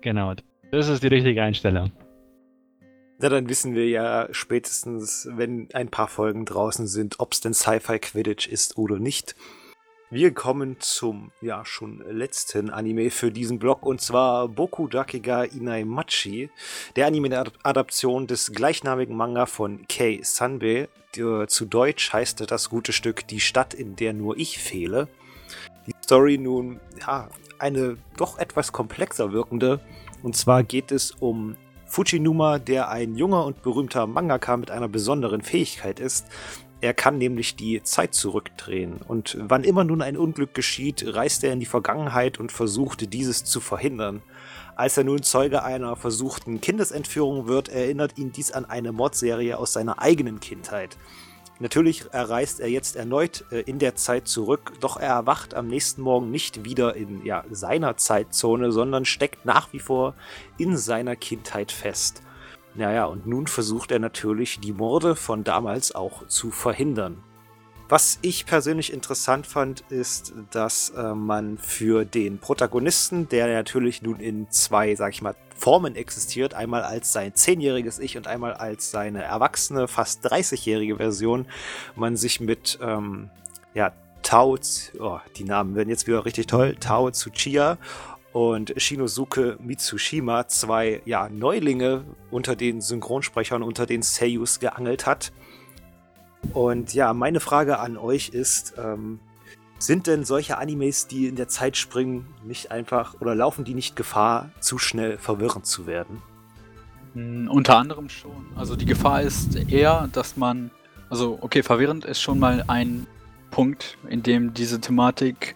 Genau. 0.00 0.34
Das 0.70 0.88
ist 0.88 1.02
die 1.02 1.08
richtige 1.08 1.42
Einstellung. 1.42 1.92
Na, 3.20 3.28
dann 3.28 3.48
wissen 3.48 3.74
wir 3.74 3.88
ja 3.88 4.28
spätestens, 4.32 5.28
wenn 5.32 5.68
ein 5.72 5.88
paar 5.88 6.08
Folgen 6.08 6.44
draußen 6.44 6.86
sind, 6.86 7.20
ob 7.20 7.32
es 7.32 7.40
denn 7.40 7.54
Sci-Fi 7.54 7.98
Quidditch 7.98 8.46
ist 8.46 8.76
oder 8.76 8.98
nicht. 8.98 9.34
Wir 10.10 10.32
kommen 10.32 10.76
zum, 10.78 11.32
ja, 11.40 11.64
schon 11.64 12.02
letzten 12.10 12.70
Anime 12.70 13.10
für 13.10 13.30
diesen 13.30 13.58
Blog 13.58 13.84
und 13.84 14.00
zwar 14.00 14.48
Boku 14.48 14.88
Dakiga 14.88 15.44
Inai 15.44 15.84
Machi, 15.84 16.50
der 16.96 17.06
Anime-Adaption 17.06 18.26
des 18.26 18.52
gleichnamigen 18.52 19.16
Manga 19.16 19.46
von 19.46 19.86
Kei 19.88 20.20
Sanbe. 20.22 20.88
Zu 21.12 21.64
Deutsch 21.66 22.12
heißt 22.12 22.50
das 22.50 22.70
gute 22.70 22.92
Stück 22.92 23.26
Die 23.26 23.40
Stadt, 23.40 23.74
in 23.74 23.96
der 23.96 24.12
nur 24.12 24.36
ich 24.36 24.58
fehle. 24.58 25.08
Die 25.86 25.94
Story 26.04 26.38
nun, 26.38 26.78
ja, 27.00 27.28
eine 27.58 27.96
doch 28.16 28.38
etwas 28.38 28.72
komplexer 28.72 29.32
wirkende. 29.32 29.80
Und 30.22 30.36
zwar 30.36 30.62
geht 30.62 30.92
es 30.92 31.12
um 31.12 31.56
Fujinuma, 31.86 32.58
der 32.58 32.90
ein 32.90 33.16
junger 33.16 33.44
und 33.44 33.62
berühmter 33.62 34.06
Mangaka 34.06 34.56
mit 34.56 34.70
einer 34.70 34.88
besonderen 34.88 35.42
Fähigkeit 35.42 36.00
ist. 36.00 36.26
Er 36.80 36.94
kann 36.94 37.18
nämlich 37.18 37.56
die 37.56 37.82
Zeit 37.82 38.14
zurückdrehen. 38.14 39.00
Und 39.06 39.36
wann 39.40 39.64
immer 39.64 39.82
nun 39.82 40.00
ein 40.00 40.16
Unglück 40.16 40.54
geschieht, 40.54 41.04
reist 41.06 41.42
er 41.42 41.52
in 41.52 41.60
die 41.60 41.66
Vergangenheit 41.66 42.38
und 42.38 42.52
versucht, 42.52 43.12
dieses 43.12 43.44
zu 43.44 43.60
verhindern. 43.60 44.22
Als 44.76 44.96
er 44.96 45.02
nun 45.02 45.24
Zeuge 45.24 45.64
einer 45.64 45.96
versuchten 45.96 46.60
Kindesentführung 46.60 47.48
wird, 47.48 47.68
erinnert 47.68 48.16
ihn 48.16 48.30
dies 48.30 48.52
an 48.52 48.64
eine 48.64 48.92
Mordserie 48.92 49.58
aus 49.58 49.72
seiner 49.72 50.00
eigenen 50.00 50.38
Kindheit. 50.38 50.96
Natürlich 51.60 52.04
reist 52.12 52.60
er 52.60 52.68
jetzt 52.68 52.94
erneut 52.94 53.44
äh, 53.50 53.60
in 53.62 53.80
der 53.80 53.96
Zeit 53.96 54.28
zurück, 54.28 54.74
doch 54.80 54.96
er 54.96 55.08
erwacht 55.08 55.54
am 55.54 55.66
nächsten 55.66 56.02
Morgen 56.02 56.30
nicht 56.30 56.64
wieder 56.64 56.94
in 56.94 57.24
ja, 57.24 57.44
seiner 57.50 57.96
Zeitzone, 57.96 58.70
sondern 58.70 59.04
steckt 59.04 59.44
nach 59.44 59.72
wie 59.72 59.80
vor 59.80 60.14
in 60.56 60.76
seiner 60.76 61.16
Kindheit 61.16 61.72
fest. 61.72 62.22
Naja, 62.74 63.06
und 63.06 63.26
nun 63.26 63.48
versucht 63.48 63.90
er 63.90 63.98
natürlich, 63.98 64.60
die 64.60 64.72
Morde 64.72 65.16
von 65.16 65.42
damals 65.42 65.92
auch 65.92 66.28
zu 66.28 66.52
verhindern. 66.52 67.24
Was 67.88 68.18
ich 68.20 68.44
persönlich 68.44 68.92
interessant 68.92 69.46
fand, 69.46 69.82
ist, 69.88 70.34
dass 70.50 70.90
äh, 70.90 71.14
man 71.14 71.56
für 71.56 72.04
den 72.04 72.38
Protagonisten, 72.38 73.30
der 73.30 73.48
natürlich 73.48 74.02
nun 74.02 74.20
in 74.20 74.50
zwei, 74.50 74.94
sag 74.94 75.14
ich 75.14 75.22
mal, 75.22 75.34
Formen 75.56 75.96
existiert, 75.96 76.52
einmal 76.52 76.82
als 76.82 77.12
sein 77.12 77.34
zehnjähriges 77.34 77.98
Ich 77.98 78.16
und 78.18 78.26
einmal 78.26 78.52
als 78.52 78.90
seine 78.90 79.22
erwachsene, 79.22 79.88
fast 79.88 80.24
30-jährige 80.26 80.96
Version, 80.96 81.46
man 81.96 82.16
sich 82.16 82.40
mit, 82.40 82.78
ähm, 82.82 83.30
ja, 83.74 83.92
Tao, 84.22 84.58
oh, 84.98 85.18
die 85.36 85.44
Namen 85.44 85.74
werden 85.74 85.88
jetzt 85.88 86.06
wieder 86.06 86.26
richtig 86.26 86.46
toll, 86.46 86.76
Tao 86.78 87.10
Tsuchiya 87.10 87.78
und 88.32 88.74
Shinosuke 88.76 89.56
Mitsushima, 89.60 90.46
zwei 90.48 91.00
ja, 91.06 91.30
Neulinge 91.30 92.04
unter 92.30 92.54
den 92.54 92.82
Synchronsprechern, 92.82 93.62
unter 93.62 93.86
den 93.86 94.02
Seiyus 94.02 94.60
geangelt 94.60 95.06
hat. 95.06 95.32
Und 96.52 96.94
ja, 96.94 97.12
meine 97.12 97.40
Frage 97.40 97.78
an 97.78 97.96
euch 97.96 98.30
ist, 98.30 98.74
ähm, 98.78 99.20
sind 99.78 100.06
denn 100.06 100.24
solche 100.24 100.58
Animes, 100.58 101.06
die 101.06 101.26
in 101.26 101.36
der 101.36 101.48
Zeit 101.48 101.76
springen, 101.76 102.26
nicht 102.44 102.70
einfach 102.70 103.14
oder 103.20 103.34
laufen 103.34 103.64
die 103.64 103.74
nicht 103.74 103.96
Gefahr, 103.96 104.50
zu 104.60 104.78
schnell 104.78 105.18
verwirrend 105.18 105.66
zu 105.66 105.86
werden? 105.86 106.20
Mm, 107.14 107.48
Unter 107.48 107.76
anderem 107.78 108.08
schon. 108.08 108.46
Also 108.56 108.76
die 108.76 108.86
Gefahr 108.86 109.22
ist 109.22 109.54
eher, 109.70 110.08
dass 110.12 110.36
man, 110.36 110.70
also 111.10 111.38
okay, 111.40 111.62
verwirrend 111.62 112.04
ist 112.04 112.20
schon 112.20 112.38
mal 112.38 112.64
ein 112.66 113.06
Punkt, 113.50 113.96
in 114.08 114.22
dem 114.22 114.52
diese 114.52 114.80
Thematik 114.80 115.54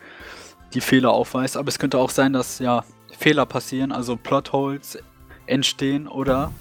die 0.73 0.81
Fehler 0.81 1.11
aufweist. 1.11 1.57
Aber 1.57 1.69
es 1.69 1.79
könnte 1.79 1.99
auch 1.99 2.11
sein, 2.11 2.33
dass 2.33 2.59
ja 2.59 2.85
Fehler 3.19 3.45
passieren, 3.45 3.93
also 3.93 4.17
Plotholes 4.17 4.99
entstehen 5.47 6.09
oder 6.09 6.53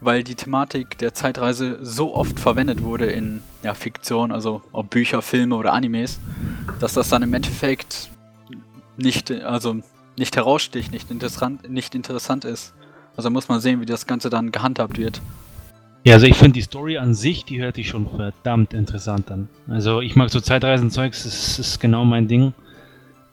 weil 0.00 0.22
die 0.24 0.34
Thematik 0.34 0.98
der 0.98 1.14
Zeitreise 1.14 1.78
so 1.82 2.14
oft 2.14 2.38
verwendet 2.38 2.82
wurde 2.82 3.06
in 3.06 3.42
ja, 3.62 3.74
Fiktion, 3.74 4.32
also 4.32 4.62
ob 4.72 4.90
Bücher, 4.90 5.22
Filme 5.22 5.56
oder 5.56 5.72
Animes, 5.72 6.20
dass 6.80 6.94
das 6.94 7.08
dann 7.08 7.22
im 7.22 7.32
Endeffekt 7.34 8.10
nicht, 8.96 9.30
also 9.30 9.76
nicht 10.18 10.36
heraussticht, 10.36 10.92
nicht 10.92 11.10
interessant, 11.10 11.68
nicht 11.70 11.94
interessant 11.94 12.44
ist. 12.44 12.74
Also 13.16 13.30
muss 13.30 13.48
man 13.48 13.60
sehen, 13.60 13.80
wie 13.80 13.86
das 13.86 14.06
Ganze 14.06 14.30
dann 14.30 14.52
gehandhabt 14.52 14.98
wird. 14.98 15.20
Ja, 16.04 16.14
also 16.14 16.26
ich 16.26 16.36
finde 16.36 16.52
die 16.52 16.62
Story 16.62 16.98
an 16.98 17.14
sich, 17.14 17.44
die 17.44 17.60
hört 17.60 17.76
sich 17.76 17.88
schon 17.88 18.08
verdammt 18.08 18.72
interessant 18.74 19.30
an. 19.30 19.48
Also 19.68 20.00
ich 20.00 20.14
mag 20.14 20.30
so 20.30 20.40
Zeitreisenzeugs, 20.40 21.24
das 21.24 21.58
ist 21.58 21.80
genau 21.80 22.04
mein 22.04 22.28
Ding. 22.28 22.54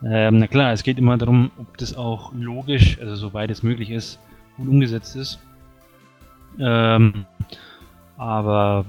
Ähm, 0.03 0.39
na 0.39 0.47
klar, 0.47 0.73
es 0.73 0.83
geht 0.83 0.97
immer 0.97 1.17
darum, 1.17 1.51
ob 1.59 1.77
das 1.77 1.95
auch 1.95 2.33
logisch, 2.33 2.97
also 2.99 3.15
soweit 3.15 3.51
es 3.51 3.61
möglich 3.63 3.91
ist, 3.91 4.19
gut 4.57 4.67
umgesetzt 4.67 5.15
ist. 5.15 5.39
Ähm, 6.59 7.25
aber 8.17 8.85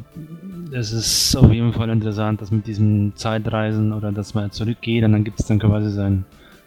es 0.72 0.92
ist 0.92 1.34
auf 1.36 1.52
jeden 1.52 1.72
Fall 1.72 1.88
interessant, 1.88 2.40
dass 2.40 2.50
mit 2.50 2.66
diesem 2.66 3.16
Zeitreisen 3.16 3.92
oder 3.92 4.12
dass 4.12 4.34
man 4.34 4.50
zurückgeht 4.50 5.02
und 5.04 5.12
dann 5.12 5.24
gibt 5.24 5.40
es 5.40 5.46
dann 5.46 5.58
quasi 5.58 5.90
sein, 5.90 6.24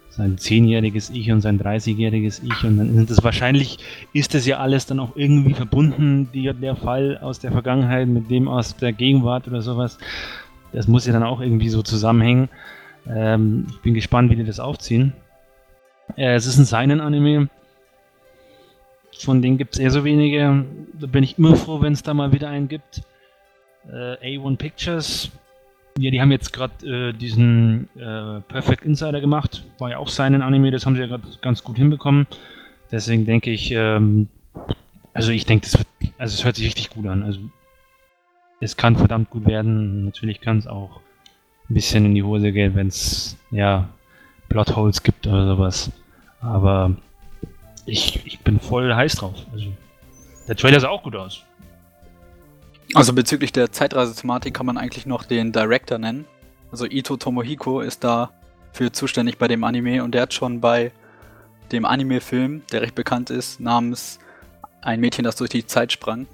sein 0.09 0.37
zehnjähriges 0.37 1.09
Ich 1.11 1.31
und 1.31 1.41
sein 1.41 1.59
30-jähriges 1.59 2.41
Ich 2.43 2.63
und 2.63 2.77
dann 2.77 2.97
ist 2.97 3.11
das 3.11 3.23
wahrscheinlich, 3.23 3.77
ist 4.11 4.33
das 4.33 4.45
ja 4.45 4.57
alles 4.57 4.85
dann 4.85 4.99
auch 4.99 5.15
irgendwie 5.15 5.53
verbunden, 5.53 6.29
der 6.33 6.75
Fall 6.75 7.19
aus 7.19 7.39
der 7.39 7.51
Vergangenheit 7.51 8.07
mit 8.07 8.29
dem 8.29 8.47
aus 8.47 8.75
der 8.75 8.91
Gegenwart 8.91 9.47
oder 9.47 9.61
sowas. 9.61 9.97
Das 10.73 10.87
muss 10.87 11.05
ja 11.05 11.13
dann 11.13 11.23
auch 11.23 11.39
irgendwie 11.39 11.69
so 11.69 11.83
zusammenhängen. 11.83 12.49
Ähm, 13.07 13.67
ich 13.69 13.81
bin 13.81 13.93
gespannt, 13.93 14.31
wie 14.31 14.35
die 14.35 14.43
das 14.43 14.59
aufziehen. 14.59 15.13
Äh, 16.15 16.35
es 16.35 16.45
ist 16.45 16.57
ein 16.57 16.65
Seinen-Anime. 16.65 17.49
Von 19.23 19.41
denen 19.41 19.57
gibt 19.57 19.75
es 19.75 19.79
eher 19.79 19.91
so 19.91 20.03
wenige. 20.03 20.65
Da 20.99 21.07
bin 21.07 21.23
ich 21.23 21.37
immer 21.37 21.55
froh, 21.55 21.81
wenn 21.81 21.93
es 21.93 22.03
da 22.03 22.13
mal 22.13 22.31
wieder 22.31 22.49
einen 22.49 22.67
gibt. 22.67 23.01
Äh, 23.89 24.37
A1 24.37 24.57
Pictures. 24.57 25.31
Ja, 25.97 26.11
die 26.11 26.21
haben 26.21 26.31
jetzt 26.31 26.53
gerade 26.53 27.09
äh, 27.09 27.13
diesen 27.13 27.89
äh, 27.95 28.41
Perfect 28.41 28.85
Insider 28.85 29.19
gemacht. 29.19 29.63
War 29.79 29.89
ja 29.89 29.97
auch 29.97 30.09
seinen 30.09 30.41
Anime, 30.41 30.69
das 30.71 30.85
haben 30.85 30.95
sie 30.95 31.01
ja 31.01 31.07
gerade 31.07 31.23
ganz 31.41 31.63
gut 31.63 31.77
hinbekommen. 31.77 32.27
Deswegen 32.91 33.25
denke 33.25 33.49
ich, 33.51 33.71
ähm, 33.71 34.27
also 35.13 35.31
ich 35.31 35.45
denke, 35.45 35.65
das 35.65 35.79
wird, 35.79 35.87
also 36.17 36.35
es 36.35 36.45
hört 36.45 36.55
sich 36.55 36.65
richtig 36.65 36.91
gut 36.91 37.07
an. 37.07 37.23
Also 37.23 37.39
es 38.59 38.77
kann 38.77 38.95
verdammt 38.95 39.29
gut 39.29 39.45
werden. 39.45 40.05
Natürlich 40.05 40.41
kann 40.41 40.59
es 40.59 40.67
auch 40.67 41.01
ein 41.69 41.73
bisschen 41.73 42.05
in 42.05 42.15
die 42.15 42.23
Hose 42.23 42.51
gehen, 42.51 42.75
wenn 42.75 42.87
es 42.87 43.37
ja 43.51 43.89
Plotholes 44.49 45.01
gibt 45.03 45.25
oder 45.27 45.47
sowas. 45.47 45.91
Aber 46.39 46.95
ich, 47.87 48.25
ich 48.25 48.39
bin 48.41 48.59
voll 48.59 48.93
heiß 48.93 49.15
drauf. 49.15 49.35
Also, 49.51 49.65
der 50.47 50.55
Trailer 50.55 50.79
sah 50.79 50.89
auch 50.89 51.03
gut 51.03 51.15
aus. 51.15 51.43
Also 52.93 53.13
bezüglich 53.13 53.51
der 53.51 53.71
Zeitreise-Thematik 53.71 54.53
kann 54.53 54.65
man 54.65 54.77
eigentlich 54.77 55.05
noch 55.05 55.23
den 55.23 55.51
Director 55.51 55.97
nennen. 55.97 56.25
Also 56.71 56.85
Ito 56.85 57.17
Tomohiko 57.17 57.81
ist 57.81 58.03
da 58.03 58.31
für 58.71 58.91
zuständig 58.91 59.37
bei 59.37 59.47
dem 59.47 59.63
Anime 59.63 60.03
und 60.03 60.11
der 60.13 60.23
hat 60.23 60.33
schon 60.33 60.61
bei 60.61 60.91
dem 61.71 61.85
Anime-Film, 61.85 62.61
der 62.71 62.81
recht 62.81 62.95
bekannt 62.95 63.29
ist, 63.29 63.59
namens 63.59 64.19
Ein 64.81 65.01
Mädchen, 65.01 65.25
das 65.25 65.35
durch 65.35 65.49
die 65.49 65.65
Zeit 65.65 65.91
sprang, 65.91 66.27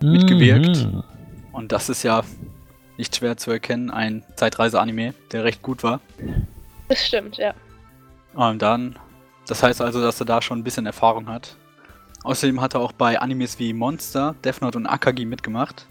mitgewirkt. 0.00 0.86
Mhm. 0.86 1.04
Und 1.52 1.70
das 1.70 1.88
ist 1.88 2.02
ja 2.02 2.22
nicht 2.96 3.14
schwer 3.14 3.36
zu 3.36 3.50
erkennen, 3.50 3.90
ein 3.90 4.24
Zeitreise-Anime, 4.36 5.14
der 5.30 5.44
recht 5.44 5.62
gut 5.62 5.82
war. 5.82 6.00
Das 6.88 7.06
stimmt, 7.06 7.36
ja. 7.36 7.54
Und 8.34 8.62
dann, 8.62 8.96
das 9.46 9.62
heißt 9.62 9.80
also, 9.80 10.00
dass 10.00 10.20
er 10.20 10.26
da 10.26 10.40
schon 10.40 10.58
ein 10.58 10.64
bisschen 10.64 10.86
Erfahrung 10.86 11.28
hat. 11.28 11.56
Außerdem 12.22 12.60
hat 12.60 12.74
er 12.74 12.80
auch 12.80 12.92
bei 12.92 13.20
Animes 13.20 13.58
wie 13.58 13.74
Monster, 13.74 14.34
Death 14.44 14.62
Note 14.62 14.78
und 14.78 14.86
Akagi 14.86 15.26
mitgemacht, 15.26 15.86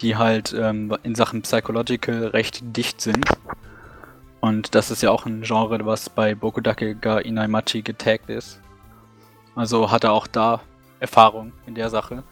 die 0.00 0.16
halt 0.16 0.54
ähm, 0.56 0.96
in 1.02 1.16
Sachen 1.16 1.42
Psychological 1.42 2.28
recht 2.28 2.60
dicht 2.76 3.00
sind. 3.00 3.24
Und 4.40 4.76
das 4.76 4.92
ist 4.92 5.02
ja 5.02 5.10
auch 5.10 5.26
ein 5.26 5.42
Genre, 5.42 5.84
was 5.84 6.08
bei 6.08 6.36
Bokudake 6.36 6.94
ga 6.94 7.18
Inaimachi 7.18 7.82
getaggt 7.82 8.30
ist. 8.30 8.60
Also 9.56 9.90
hat 9.90 10.04
er 10.04 10.12
auch 10.12 10.28
da 10.28 10.60
Erfahrung 11.00 11.52
in 11.66 11.74
der 11.74 11.90
Sache. 11.90 12.22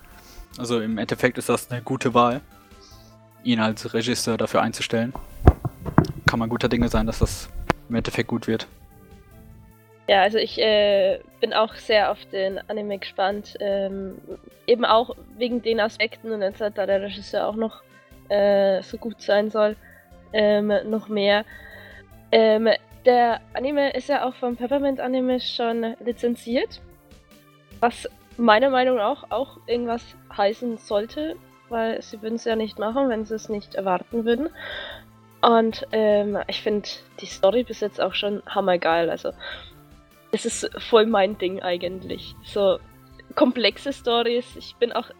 Also 0.56 0.80
im 0.80 0.96
Endeffekt 0.98 1.36
ist 1.38 1.48
das 1.48 1.68
eine 1.70 1.82
gute 1.82 2.14
Wahl, 2.14 2.40
ihn 3.42 3.58
als 3.58 3.92
Regisseur 3.92 4.36
dafür 4.36 4.62
einzustellen. 4.62 5.12
Kann 6.26 6.38
man 6.38 6.48
guter 6.48 6.68
Dinge 6.68 6.88
sein, 6.88 7.06
dass 7.06 7.18
das 7.18 7.48
im 7.88 7.96
Endeffekt 7.96 8.28
gut 8.28 8.46
wird. 8.46 8.68
Ja, 10.08 10.22
also 10.22 10.38
ich 10.38 10.58
äh, 10.58 11.18
bin 11.40 11.52
auch 11.52 11.74
sehr 11.74 12.12
auf 12.12 12.24
den 12.26 12.60
Anime 12.68 12.98
gespannt. 12.98 13.56
Ähm, 13.60 14.18
eben 14.66 14.84
auch 14.84 15.16
wegen 15.36 15.62
den 15.62 15.80
Aspekten 15.80 16.30
und 16.30 16.42
jetzt 16.42 16.60
hat 16.60 16.78
da 16.78 16.86
der 16.86 17.02
Regisseur 17.02 17.46
auch 17.46 17.56
noch 17.56 17.82
äh, 18.28 18.82
so 18.82 18.98
gut 18.98 19.20
sein 19.20 19.50
soll. 19.50 19.76
Ähm, 20.32 20.72
noch 20.84 21.08
mehr. 21.08 21.44
Ähm, 22.30 22.68
der 23.04 23.40
Anime 23.54 23.92
ist 23.94 24.08
ja 24.08 24.24
auch 24.24 24.34
vom 24.34 24.56
Peppermint 24.56 25.00
Anime 25.00 25.40
schon 25.40 25.94
lizenziert. 26.04 26.80
Was 27.80 28.08
meiner 28.36 28.70
Meinung 28.70 28.96
nach 28.96 29.30
auch 29.30 29.58
irgendwas 29.66 30.02
heißen 30.36 30.78
sollte, 30.78 31.36
weil 31.68 32.00
sie 32.02 32.20
würden 32.22 32.36
es 32.36 32.44
ja 32.44 32.56
nicht 32.56 32.78
machen, 32.78 33.08
wenn 33.08 33.24
sie 33.24 33.34
es 33.34 33.48
nicht 33.48 33.74
erwarten 33.74 34.24
würden. 34.24 34.50
Und 35.40 35.86
ähm, 35.92 36.38
ich 36.48 36.62
finde 36.62 36.88
die 37.20 37.26
Story 37.26 37.62
bis 37.62 37.80
jetzt 37.80 38.00
auch 38.00 38.14
schon 38.14 38.42
hammergeil. 38.46 39.10
Also 39.10 39.32
es 40.36 40.44
ist 40.62 40.70
voll 40.78 41.06
mein 41.06 41.38
Ding 41.38 41.62
eigentlich. 41.62 42.34
So 42.44 42.78
komplexe 43.34 43.92
Stories. 43.92 44.44
Ich 44.56 44.76
bin 44.76 44.92
auch 44.92 45.10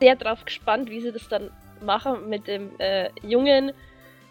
sehr 0.00 0.16
drauf 0.16 0.44
gespannt, 0.44 0.90
wie 0.90 1.00
sie 1.00 1.12
das 1.12 1.28
dann 1.28 1.50
machen 1.80 2.28
mit 2.28 2.46
dem 2.46 2.78
äh, 2.78 3.10
jungen 3.22 3.72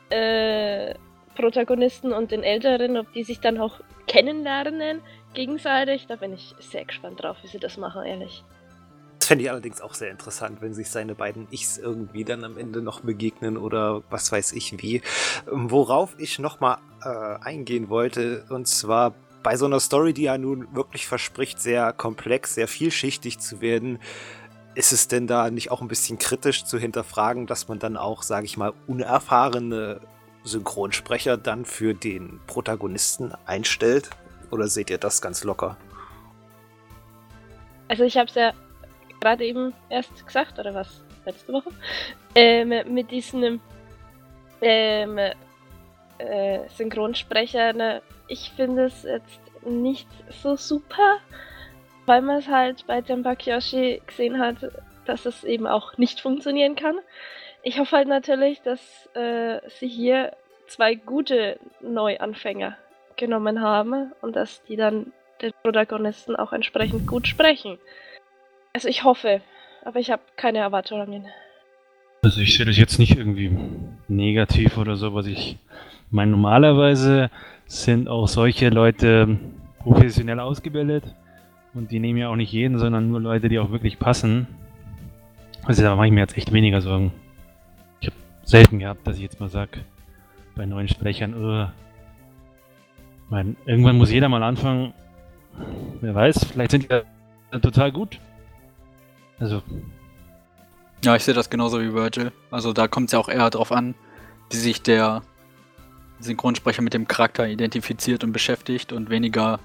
äh, 0.09 0.93
Protagonisten 1.35 2.13
und 2.13 2.31
den 2.31 2.43
älteren, 2.43 2.97
ob 2.97 3.11
die 3.13 3.23
sich 3.23 3.39
dann 3.39 3.59
auch 3.59 3.79
kennenlernen 4.07 5.01
gegenseitig. 5.33 6.07
Da 6.07 6.15
bin 6.15 6.33
ich 6.33 6.55
sehr 6.59 6.85
gespannt 6.85 7.21
drauf, 7.21 7.37
wie 7.43 7.47
sie 7.47 7.59
das 7.59 7.77
machen, 7.77 8.03
ehrlich. 8.03 8.43
Das 9.19 9.29
fände 9.29 9.43
ich 9.45 9.49
allerdings 9.49 9.81
auch 9.81 9.93
sehr 9.93 10.11
interessant, 10.11 10.61
wenn 10.61 10.73
sich 10.73 10.89
seine 10.89 11.15
beiden 11.15 11.47
Ichs 11.49 11.77
irgendwie 11.77 12.23
dann 12.23 12.43
am 12.43 12.57
Ende 12.57 12.81
noch 12.81 13.01
begegnen 13.01 13.57
oder 13.57 14.03
was 14.09 14.31
weiß 14.31 14.51
ich 14.53 14.81
wie. 14.81 15.01
Ähm, 15.51 15.71
Worauf 15.71 16.15
ich 16.19 16.37
nochmal 16.39 16.77
äh, 17.03 17.43
eingehen 17.43 17.89
wollte, 17.89 18.45
und 18.49 18.67
zwar 18.67 19.15
bei 19.45 19.57
so 19.57 19.67
einer 19.67 19.79
Story, 19.79 20.11
die 20.11 20.23
ja 20.23 20.39
nun 20.39 20.75
wirklich 20.75 21.05
verspricht, 21.05 21.61
sehr 21.61 21.93
komplex, 21.93 22.55
sehr 22.55 22.67
vielschichtig 22.67 23.37
zu 23.37 23.61
werden, 23.61 23.99
ist 24.73 24.91
es 24.91 25.07
denn 25.07 25.27
da 25.27 25.51
nicht 25.51 25.69
auch 25.69 25.81
ein 25.81 25.87
bisschen 25.87 26.17
kritisch 26.17 26.65
zu 26.65 26.79
hinterfragen, 26.79 27.45
dass 27.45 27.67
man 27.67 27.77
dann 27.77 27.95
auch, 27.95 28.23
sage 28.23 28.47
ich 28.47 28.57
mal, 28.57 28.73
unerfahrene 28.87 30.01
Synchronsprecher 30.43 31.37
dann 31.37 31.63
für 31.65 31.93
den 31.93 32.39
Protagonisten 32.47 33.33
einstellt? 33.45 34.09
Oder 34.49 34.67
seht 34.67 34.89
ihr 34.89 34.97
das 34.97 35.21
ganz 35.21 35.43
locker? 35.43 35.77
Also 37.87 38.03
ich 38.03 38.17
habe 38.17 38.29
es 38.29 38.33
ja 38.33 38.51
gerade 39.21 39.45
eben 39.45 39.75
erst 39.91 40.25
gesagt, 40.25 40.57
oder 40.57 40.73
was? 40.73 41.03
Letzte 41.23 41.53
Woche? 41.53 41.69
Ähm, 42.33 42.73
mit 42.91 43.11
diesen 43.11 43.61
ähm, 44.63 45.19
äh, 46.17 46.67
Synchronsprechern. 46.75 48.01
Ich 48.27 48.51
finde 48.55 48.85
es 48.85 49.03
jetzt 49.03 49.39
nicht 49.65 50.07
so 50.29 50.55
super, 50.55 51.17
weil 52.05 52.21
man 52.21 52.37
es 52.37 52.47
halt 52.47 52.85
bei 52.87 53.01
Tempa 53.01 53.35
Kyoshi 53.35 54.01
gesehen 54.05 54.39
hat, 54.39 54.57
dass 55.05 55.25
es 55.25 55.43
eben 55.43 55.67
auch 55.67 55.97
nicht 55.97 56.21
funktionieren 56.21 56.75
kann. 56.75 56.95
Ich 57.63 57.79
hoffe 57.79 57.97
halt 57.97 58.07
natürlich, 58.07 58.61
dass 58.61 59.09
äh, 59.15 59.59
sie 59.79 59.87
hier 59.87 60.33
zwei 60.67 60.95
gute 60.95 61.59
Neuanfänger 61.81 62.77
genommen 63.17 63.61
haben 63.61 64.11
und 64.21 64.35
dass 64.35 64.63
die 64.63 64.75
dann 64.75 65.13
den 65.41 65.51
Protagonisten 65.63 66.35
auch 66.35 66.53
entsprechend 66.53 67.07
gut 67.07 67.27
sprechen. 67.27 67.77
Also 68.73 68.87
ich 68.87 69.03
hoffe, 69.03 69.41
aber 69.83 69.99
ich 69.99 70.11
habe 70.11 70.21
keine 70.35 70.59
Erwartungen. 70.59 71.27
Also 72.23 72.41
ich 72.41 72.57
sehe 72.57 72.65
das 72.65 72.77
jetzt 72.77 72.97
nicht 72.97 73.15
irgendwie 73.15 73.55
negativ 74.07 74.77
oder 74.77 74.95
so, 74.95 75.13
was 75.13 75.27
ich 75.27 75.57
meine. 76.09 76.31
Normalerweise 76.31 77.29
sind 77.67 78.07
auch 78.07 78.27
solche 78.27 78.69
Leute 78.69 79.37
professionell 79.79 80.39
ausgebildet 80.39 81.15
und 81.73 81.91
die 81.91 81.99
nehmen 81.99 82.17
ja 82.19 82.29
auch 82.29 82.35
nicht 82.35 82.51
jeden, 82.51 82.79
sondern 82.79 83.09
nur 83.09 83.19
Leute, 83.19 83.49
die 83.49 83.59
auch 83.59 83.71
wirklich 83.71 83.99
passen. 83.99 84.47
Also 85.63 85.83
da 85.83 85.95
mache 85.95 86.07
ich 86.07 86.13
mir 86.13 86.21
jetzt 86.21 86.37
echt 86.37 86.53
weniger 86.53 86.81
Sorgen. 86.81 87.11
Ich 87.99 88.07
habe 88.07 88.17
selten 88.43 88.79
gehabt, 88.79 89.05
dass 89.05 89.17
ich 89.17 89.23
jetzt 89.23 89.39
mal 89.39 89.49
sage, 89.49 89.79
bei 90.55 90.65
neuen 90.65 90.87
Sprechern, 90.87 91.33
uh, 91.33 91.67
mein, 93.29 93.57
irgendwann 93.65 93.97
muss 93.97 94.11
jeder 94.11 94.29
mal 94.29 94.43
anfangen. 94.43 94.93
Wer 96.01 96.13
weiß, 96.13 96.45
vielleicht 96.51 96.71
sind 96.71 96.89
die 96.89 97.59
total 97.59 97.91
gut. 97.91 98.19
Also, 99.39 99.61
Ja, 101.03 101.15
ich 101.15 101.23
sehe 101.23 101.33
das 101.33 101.49
genauso 101.49 101.81
wie 101.81 101.93
Virgil. 101.93 102.31
Also 102.51 102.73
da 102.73 102.87
kommt 102.87 103.07
es 103.07 103.13
ja 103.13 103.19
auch 103.19 103.29
eher 103.29 103.49
drauf 103.49 103.71
an, 103.71 103.95
wie 104.51 104.57
sich 104.57 104.81
der 104.81 105.23
Synchronsprecher 106.19 106.81
mit 106.81 106.93
dem 106.93 107.07
Charakter 107.07 107.47
identifiziert 107.47 108.23
und 108.23 108.31
beschäftigt 108.31 108.93
und 108.93 109.09
weniger 109.09 109.59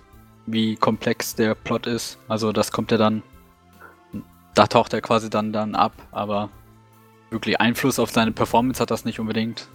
wie 0.47 0.77
komplex 0.77 1.35
der 1.35 1.55
Plot 1.55 1.87
ist. 1.87 2.19
Also 2.29 2.53
das 2.53 2.73
kommt 2.73 2.91
ja 2.91 2.99
dann, 2.99 3.23
da 4.55 4.67
taucht 4.67 4.93
er 4.93 5.01
quasi 5.01 5.31
dann, 5.31 5.53
dann 5.53 5.75
ab, 5.75 5.93
aber 6.11 6.51
wirklich 7.31 7.61
Einfluss 7.61 7.99
auf 7.99 8.11
seine 8.11 8.33
Performance 8.33 8.81
hat 8.81 8.91
das 8.91 9.05
nicht 9.05 9.21
unbedingt. 9.21 9.69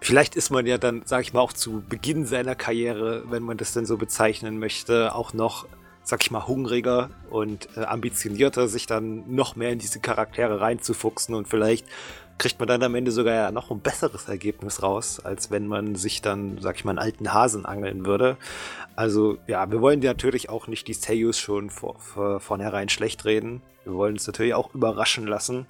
Vielleicht 0.00 0.36
ist 0.36 0.50
man 0.50 0.66
ja 0.66 0.78
dann, 0.78 1.02
sag 1.04 1.22
ich 1.22 1.32
mal, 1.32 1.40
auch 1.40 1.52
zu 1.52 1.82
Beginn 1.88 2.26
seiner 2.26 2.54
Karriere, 2.54 3.24
wenn 3.30 3.42
man 3.42 3.56
das 3.56 3.72
denn 3.72 3.86
so 3.86 3.96
bezeichnen 3.96 4.58
möchte, 4.58 5.14
auch 5.14 5.32
noch, 5.32 5.66
sag 6.04 6.22
ich 6.22 6.30
mal, 6.30 6.46
hungriger 6.46 7.10
und 7.30 7.68
äh, 7.76 7.80
ambitionierter, 7.80 8.68
sich 8.68 8.86
dann 8.86 9.34
noch 9.34 9.56
mehr 9.56 9.70
in 9.70 9.78
diese 9.78 9.98
Charaktere 9.98 10.60
reinzufuchsen 10.60 11.34
und 11.34 11.48
vielleicht 11.48 11.86
kriegt 12.38 12.58
man 12.58 12.68
dann 12.68 12.82
am 12.82 12.94
Ende 12.94 13.10
sogar 13.10 13.34
ja 13.34 13.50
noch 13.50 13.70
ein 13.70 13.80
besseres 13.80 14.28
Ergebnis 14.28 14.82
raus, 14.82 15.20
als 15.24 15.50
wenn 15.50 15.66
man 15.66 15.94
sich 15.94 16.22
dann, 16.22 16.58
sag 16.60 16.76
ich 16.76 16.84
mal, 16.84 16.92
einen 16.92 16.98
alten 16.98 17.32
Hasen 17.32 17.64
angeln 17.64 18.04
würde. 18.04 18.36
Also 18.94 19.38
ja, 19.46 19.70
wir 19.70 19.80
wollen 19.80 20.00
natürlich 20.00 20.48
auch 20.50 20.66
nicht 20.66 20.88
die 20.88 20.94
Seiyus 20.94 21.38
schon 21.38 21.70
vor, 21.70 21.98
vor, 21.98 22.40
vornherein 22.40 22.88
schlecht 22.88 23.24
reden. 23.24 23.62
Wir 23.84 23.94
wollen 23.94 24.14
uns 24.14 24.26
natürlich 24.26 24.54
auch 24.54 24.74
überraschen 24.74 25.26
lassen. 25.26 25.66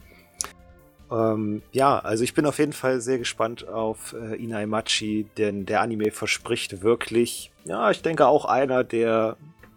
Ähm, 1.11 1.63
ja, 1.73 1.99
also 1.99 2.25
ich 2.25 2.35
bin 2.35 2.47
auf 2.47 2.59
jeden 2.59 2.73
Fall 2.73 3.01
sehr 3.01 3.19
gespannt 3.19 3.69
auf 3.69 4.15
äh, 4.15 4.43
Inai 4.43 4.67
Machi, 4.67 5.27
denn 5.39 5.67
der 5.67 5.81
Anime 5.81 6.11
verspricht 6.11 6.83
wirklich, 6.83 7.53
ja, 7.65 7.91
ich 7.91 8.03
denke 8.03 8.27
auch 8.27 8.45
einer 8.45 8.83
der, 8.83 9.37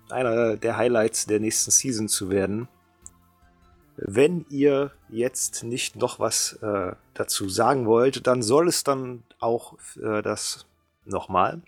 einer 0.10 0.58
der 0.58 0.78
Highlights 0.78 1.28
der 1.28 1.39
nächsten 1.39 1.71
Season 1.71 2.08
zu 2.08 2.30
werden. 2.32 2.67
Wenn 4.01 4.45
ihr 4.49 4.91
jetzt 5.09 5.63
nicht 5.63 5.97
noch 5.97 6.19
was 6.19 6.53
äh, 6.62 6.93
dazu 7.13 7.49
sagen 7.49 7.85
wollt, 7.85 8.27
dann 8.27 8.41
soll 8.41 8.69
es 8.69 8.85
dann 8.85 9.23
auch 9.39 9.77
äh, 10.01 10.21
das 10.21 10.65
nochmal. 11.03 11.62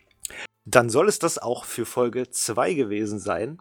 Dann 0.63 0.89
soll 0.89 1.09
es 1.09 1.19
das 1.19 1.39
auch 1.39 1.65
für 1.65 1.85
Folge 1.85 2.29
2 2.29 2.73
gewesen 2.73 3.19
sein. 3.19 3.59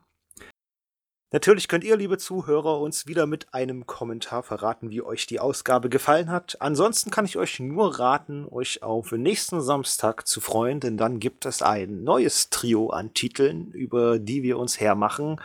Natürlich 1.32 1.68
könnt 1.68 1.84
ihr, 1.84 1.96
liebe 1.96 2.18
Zuhörer, 2.18 2.80
uns 2.80 3.06
wieder 3.06 3.26
mit 3.26 3.54
einem 3.54 3.86
Kommentar 3.86 4.42
verraten, 4.42 4.90
wie 4.90 5.00
euch 5.00 5.26
die 5.26 5.38
Ausgabe 5.38 5.88
gefallen 5.88 6.28
hat. 6.28 6.56
Ansonsten 6.60 7.12
kann 7.12 7.24
ich 7.24 7.36
euch 7.36 7.60
nur 7.60 8.00
raten, 8.00 8.48
euch 8.50 8.82
auf 8.82 9.12
nächsten 9.12 9.60
Samstag 9.60 10.26
zu 10.26 10.40
freuen, 10.40 10.80
denn 10.80 10.96
dann 10.96 11.20
gibt 11.20 11.46
es 11.46 11.62
ein 11.62 12.02
neues 12.02 12.50
Trio 12.50 12.90
an 12.90 13.14
Titeln, 13.14 13.70
über 13.70 14.18
die 14.18 14.42
wir 14.42 14.58
uns 14.58 14.80
hermachen. 14.80 15.40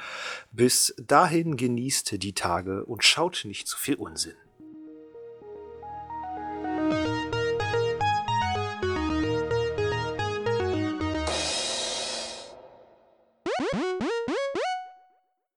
Bis 0.52 0.96
dahin 0.98 1.56
genießt 1.56 2.24
die 2.24 2.34
Tage 2.34 2.84
und 2.86 3.04
schaut 3.04 3.44
nicht 3.46 3.68
zu 3.68 3.78
viel 3.78 3.96
Unsinn. 3.96 4.34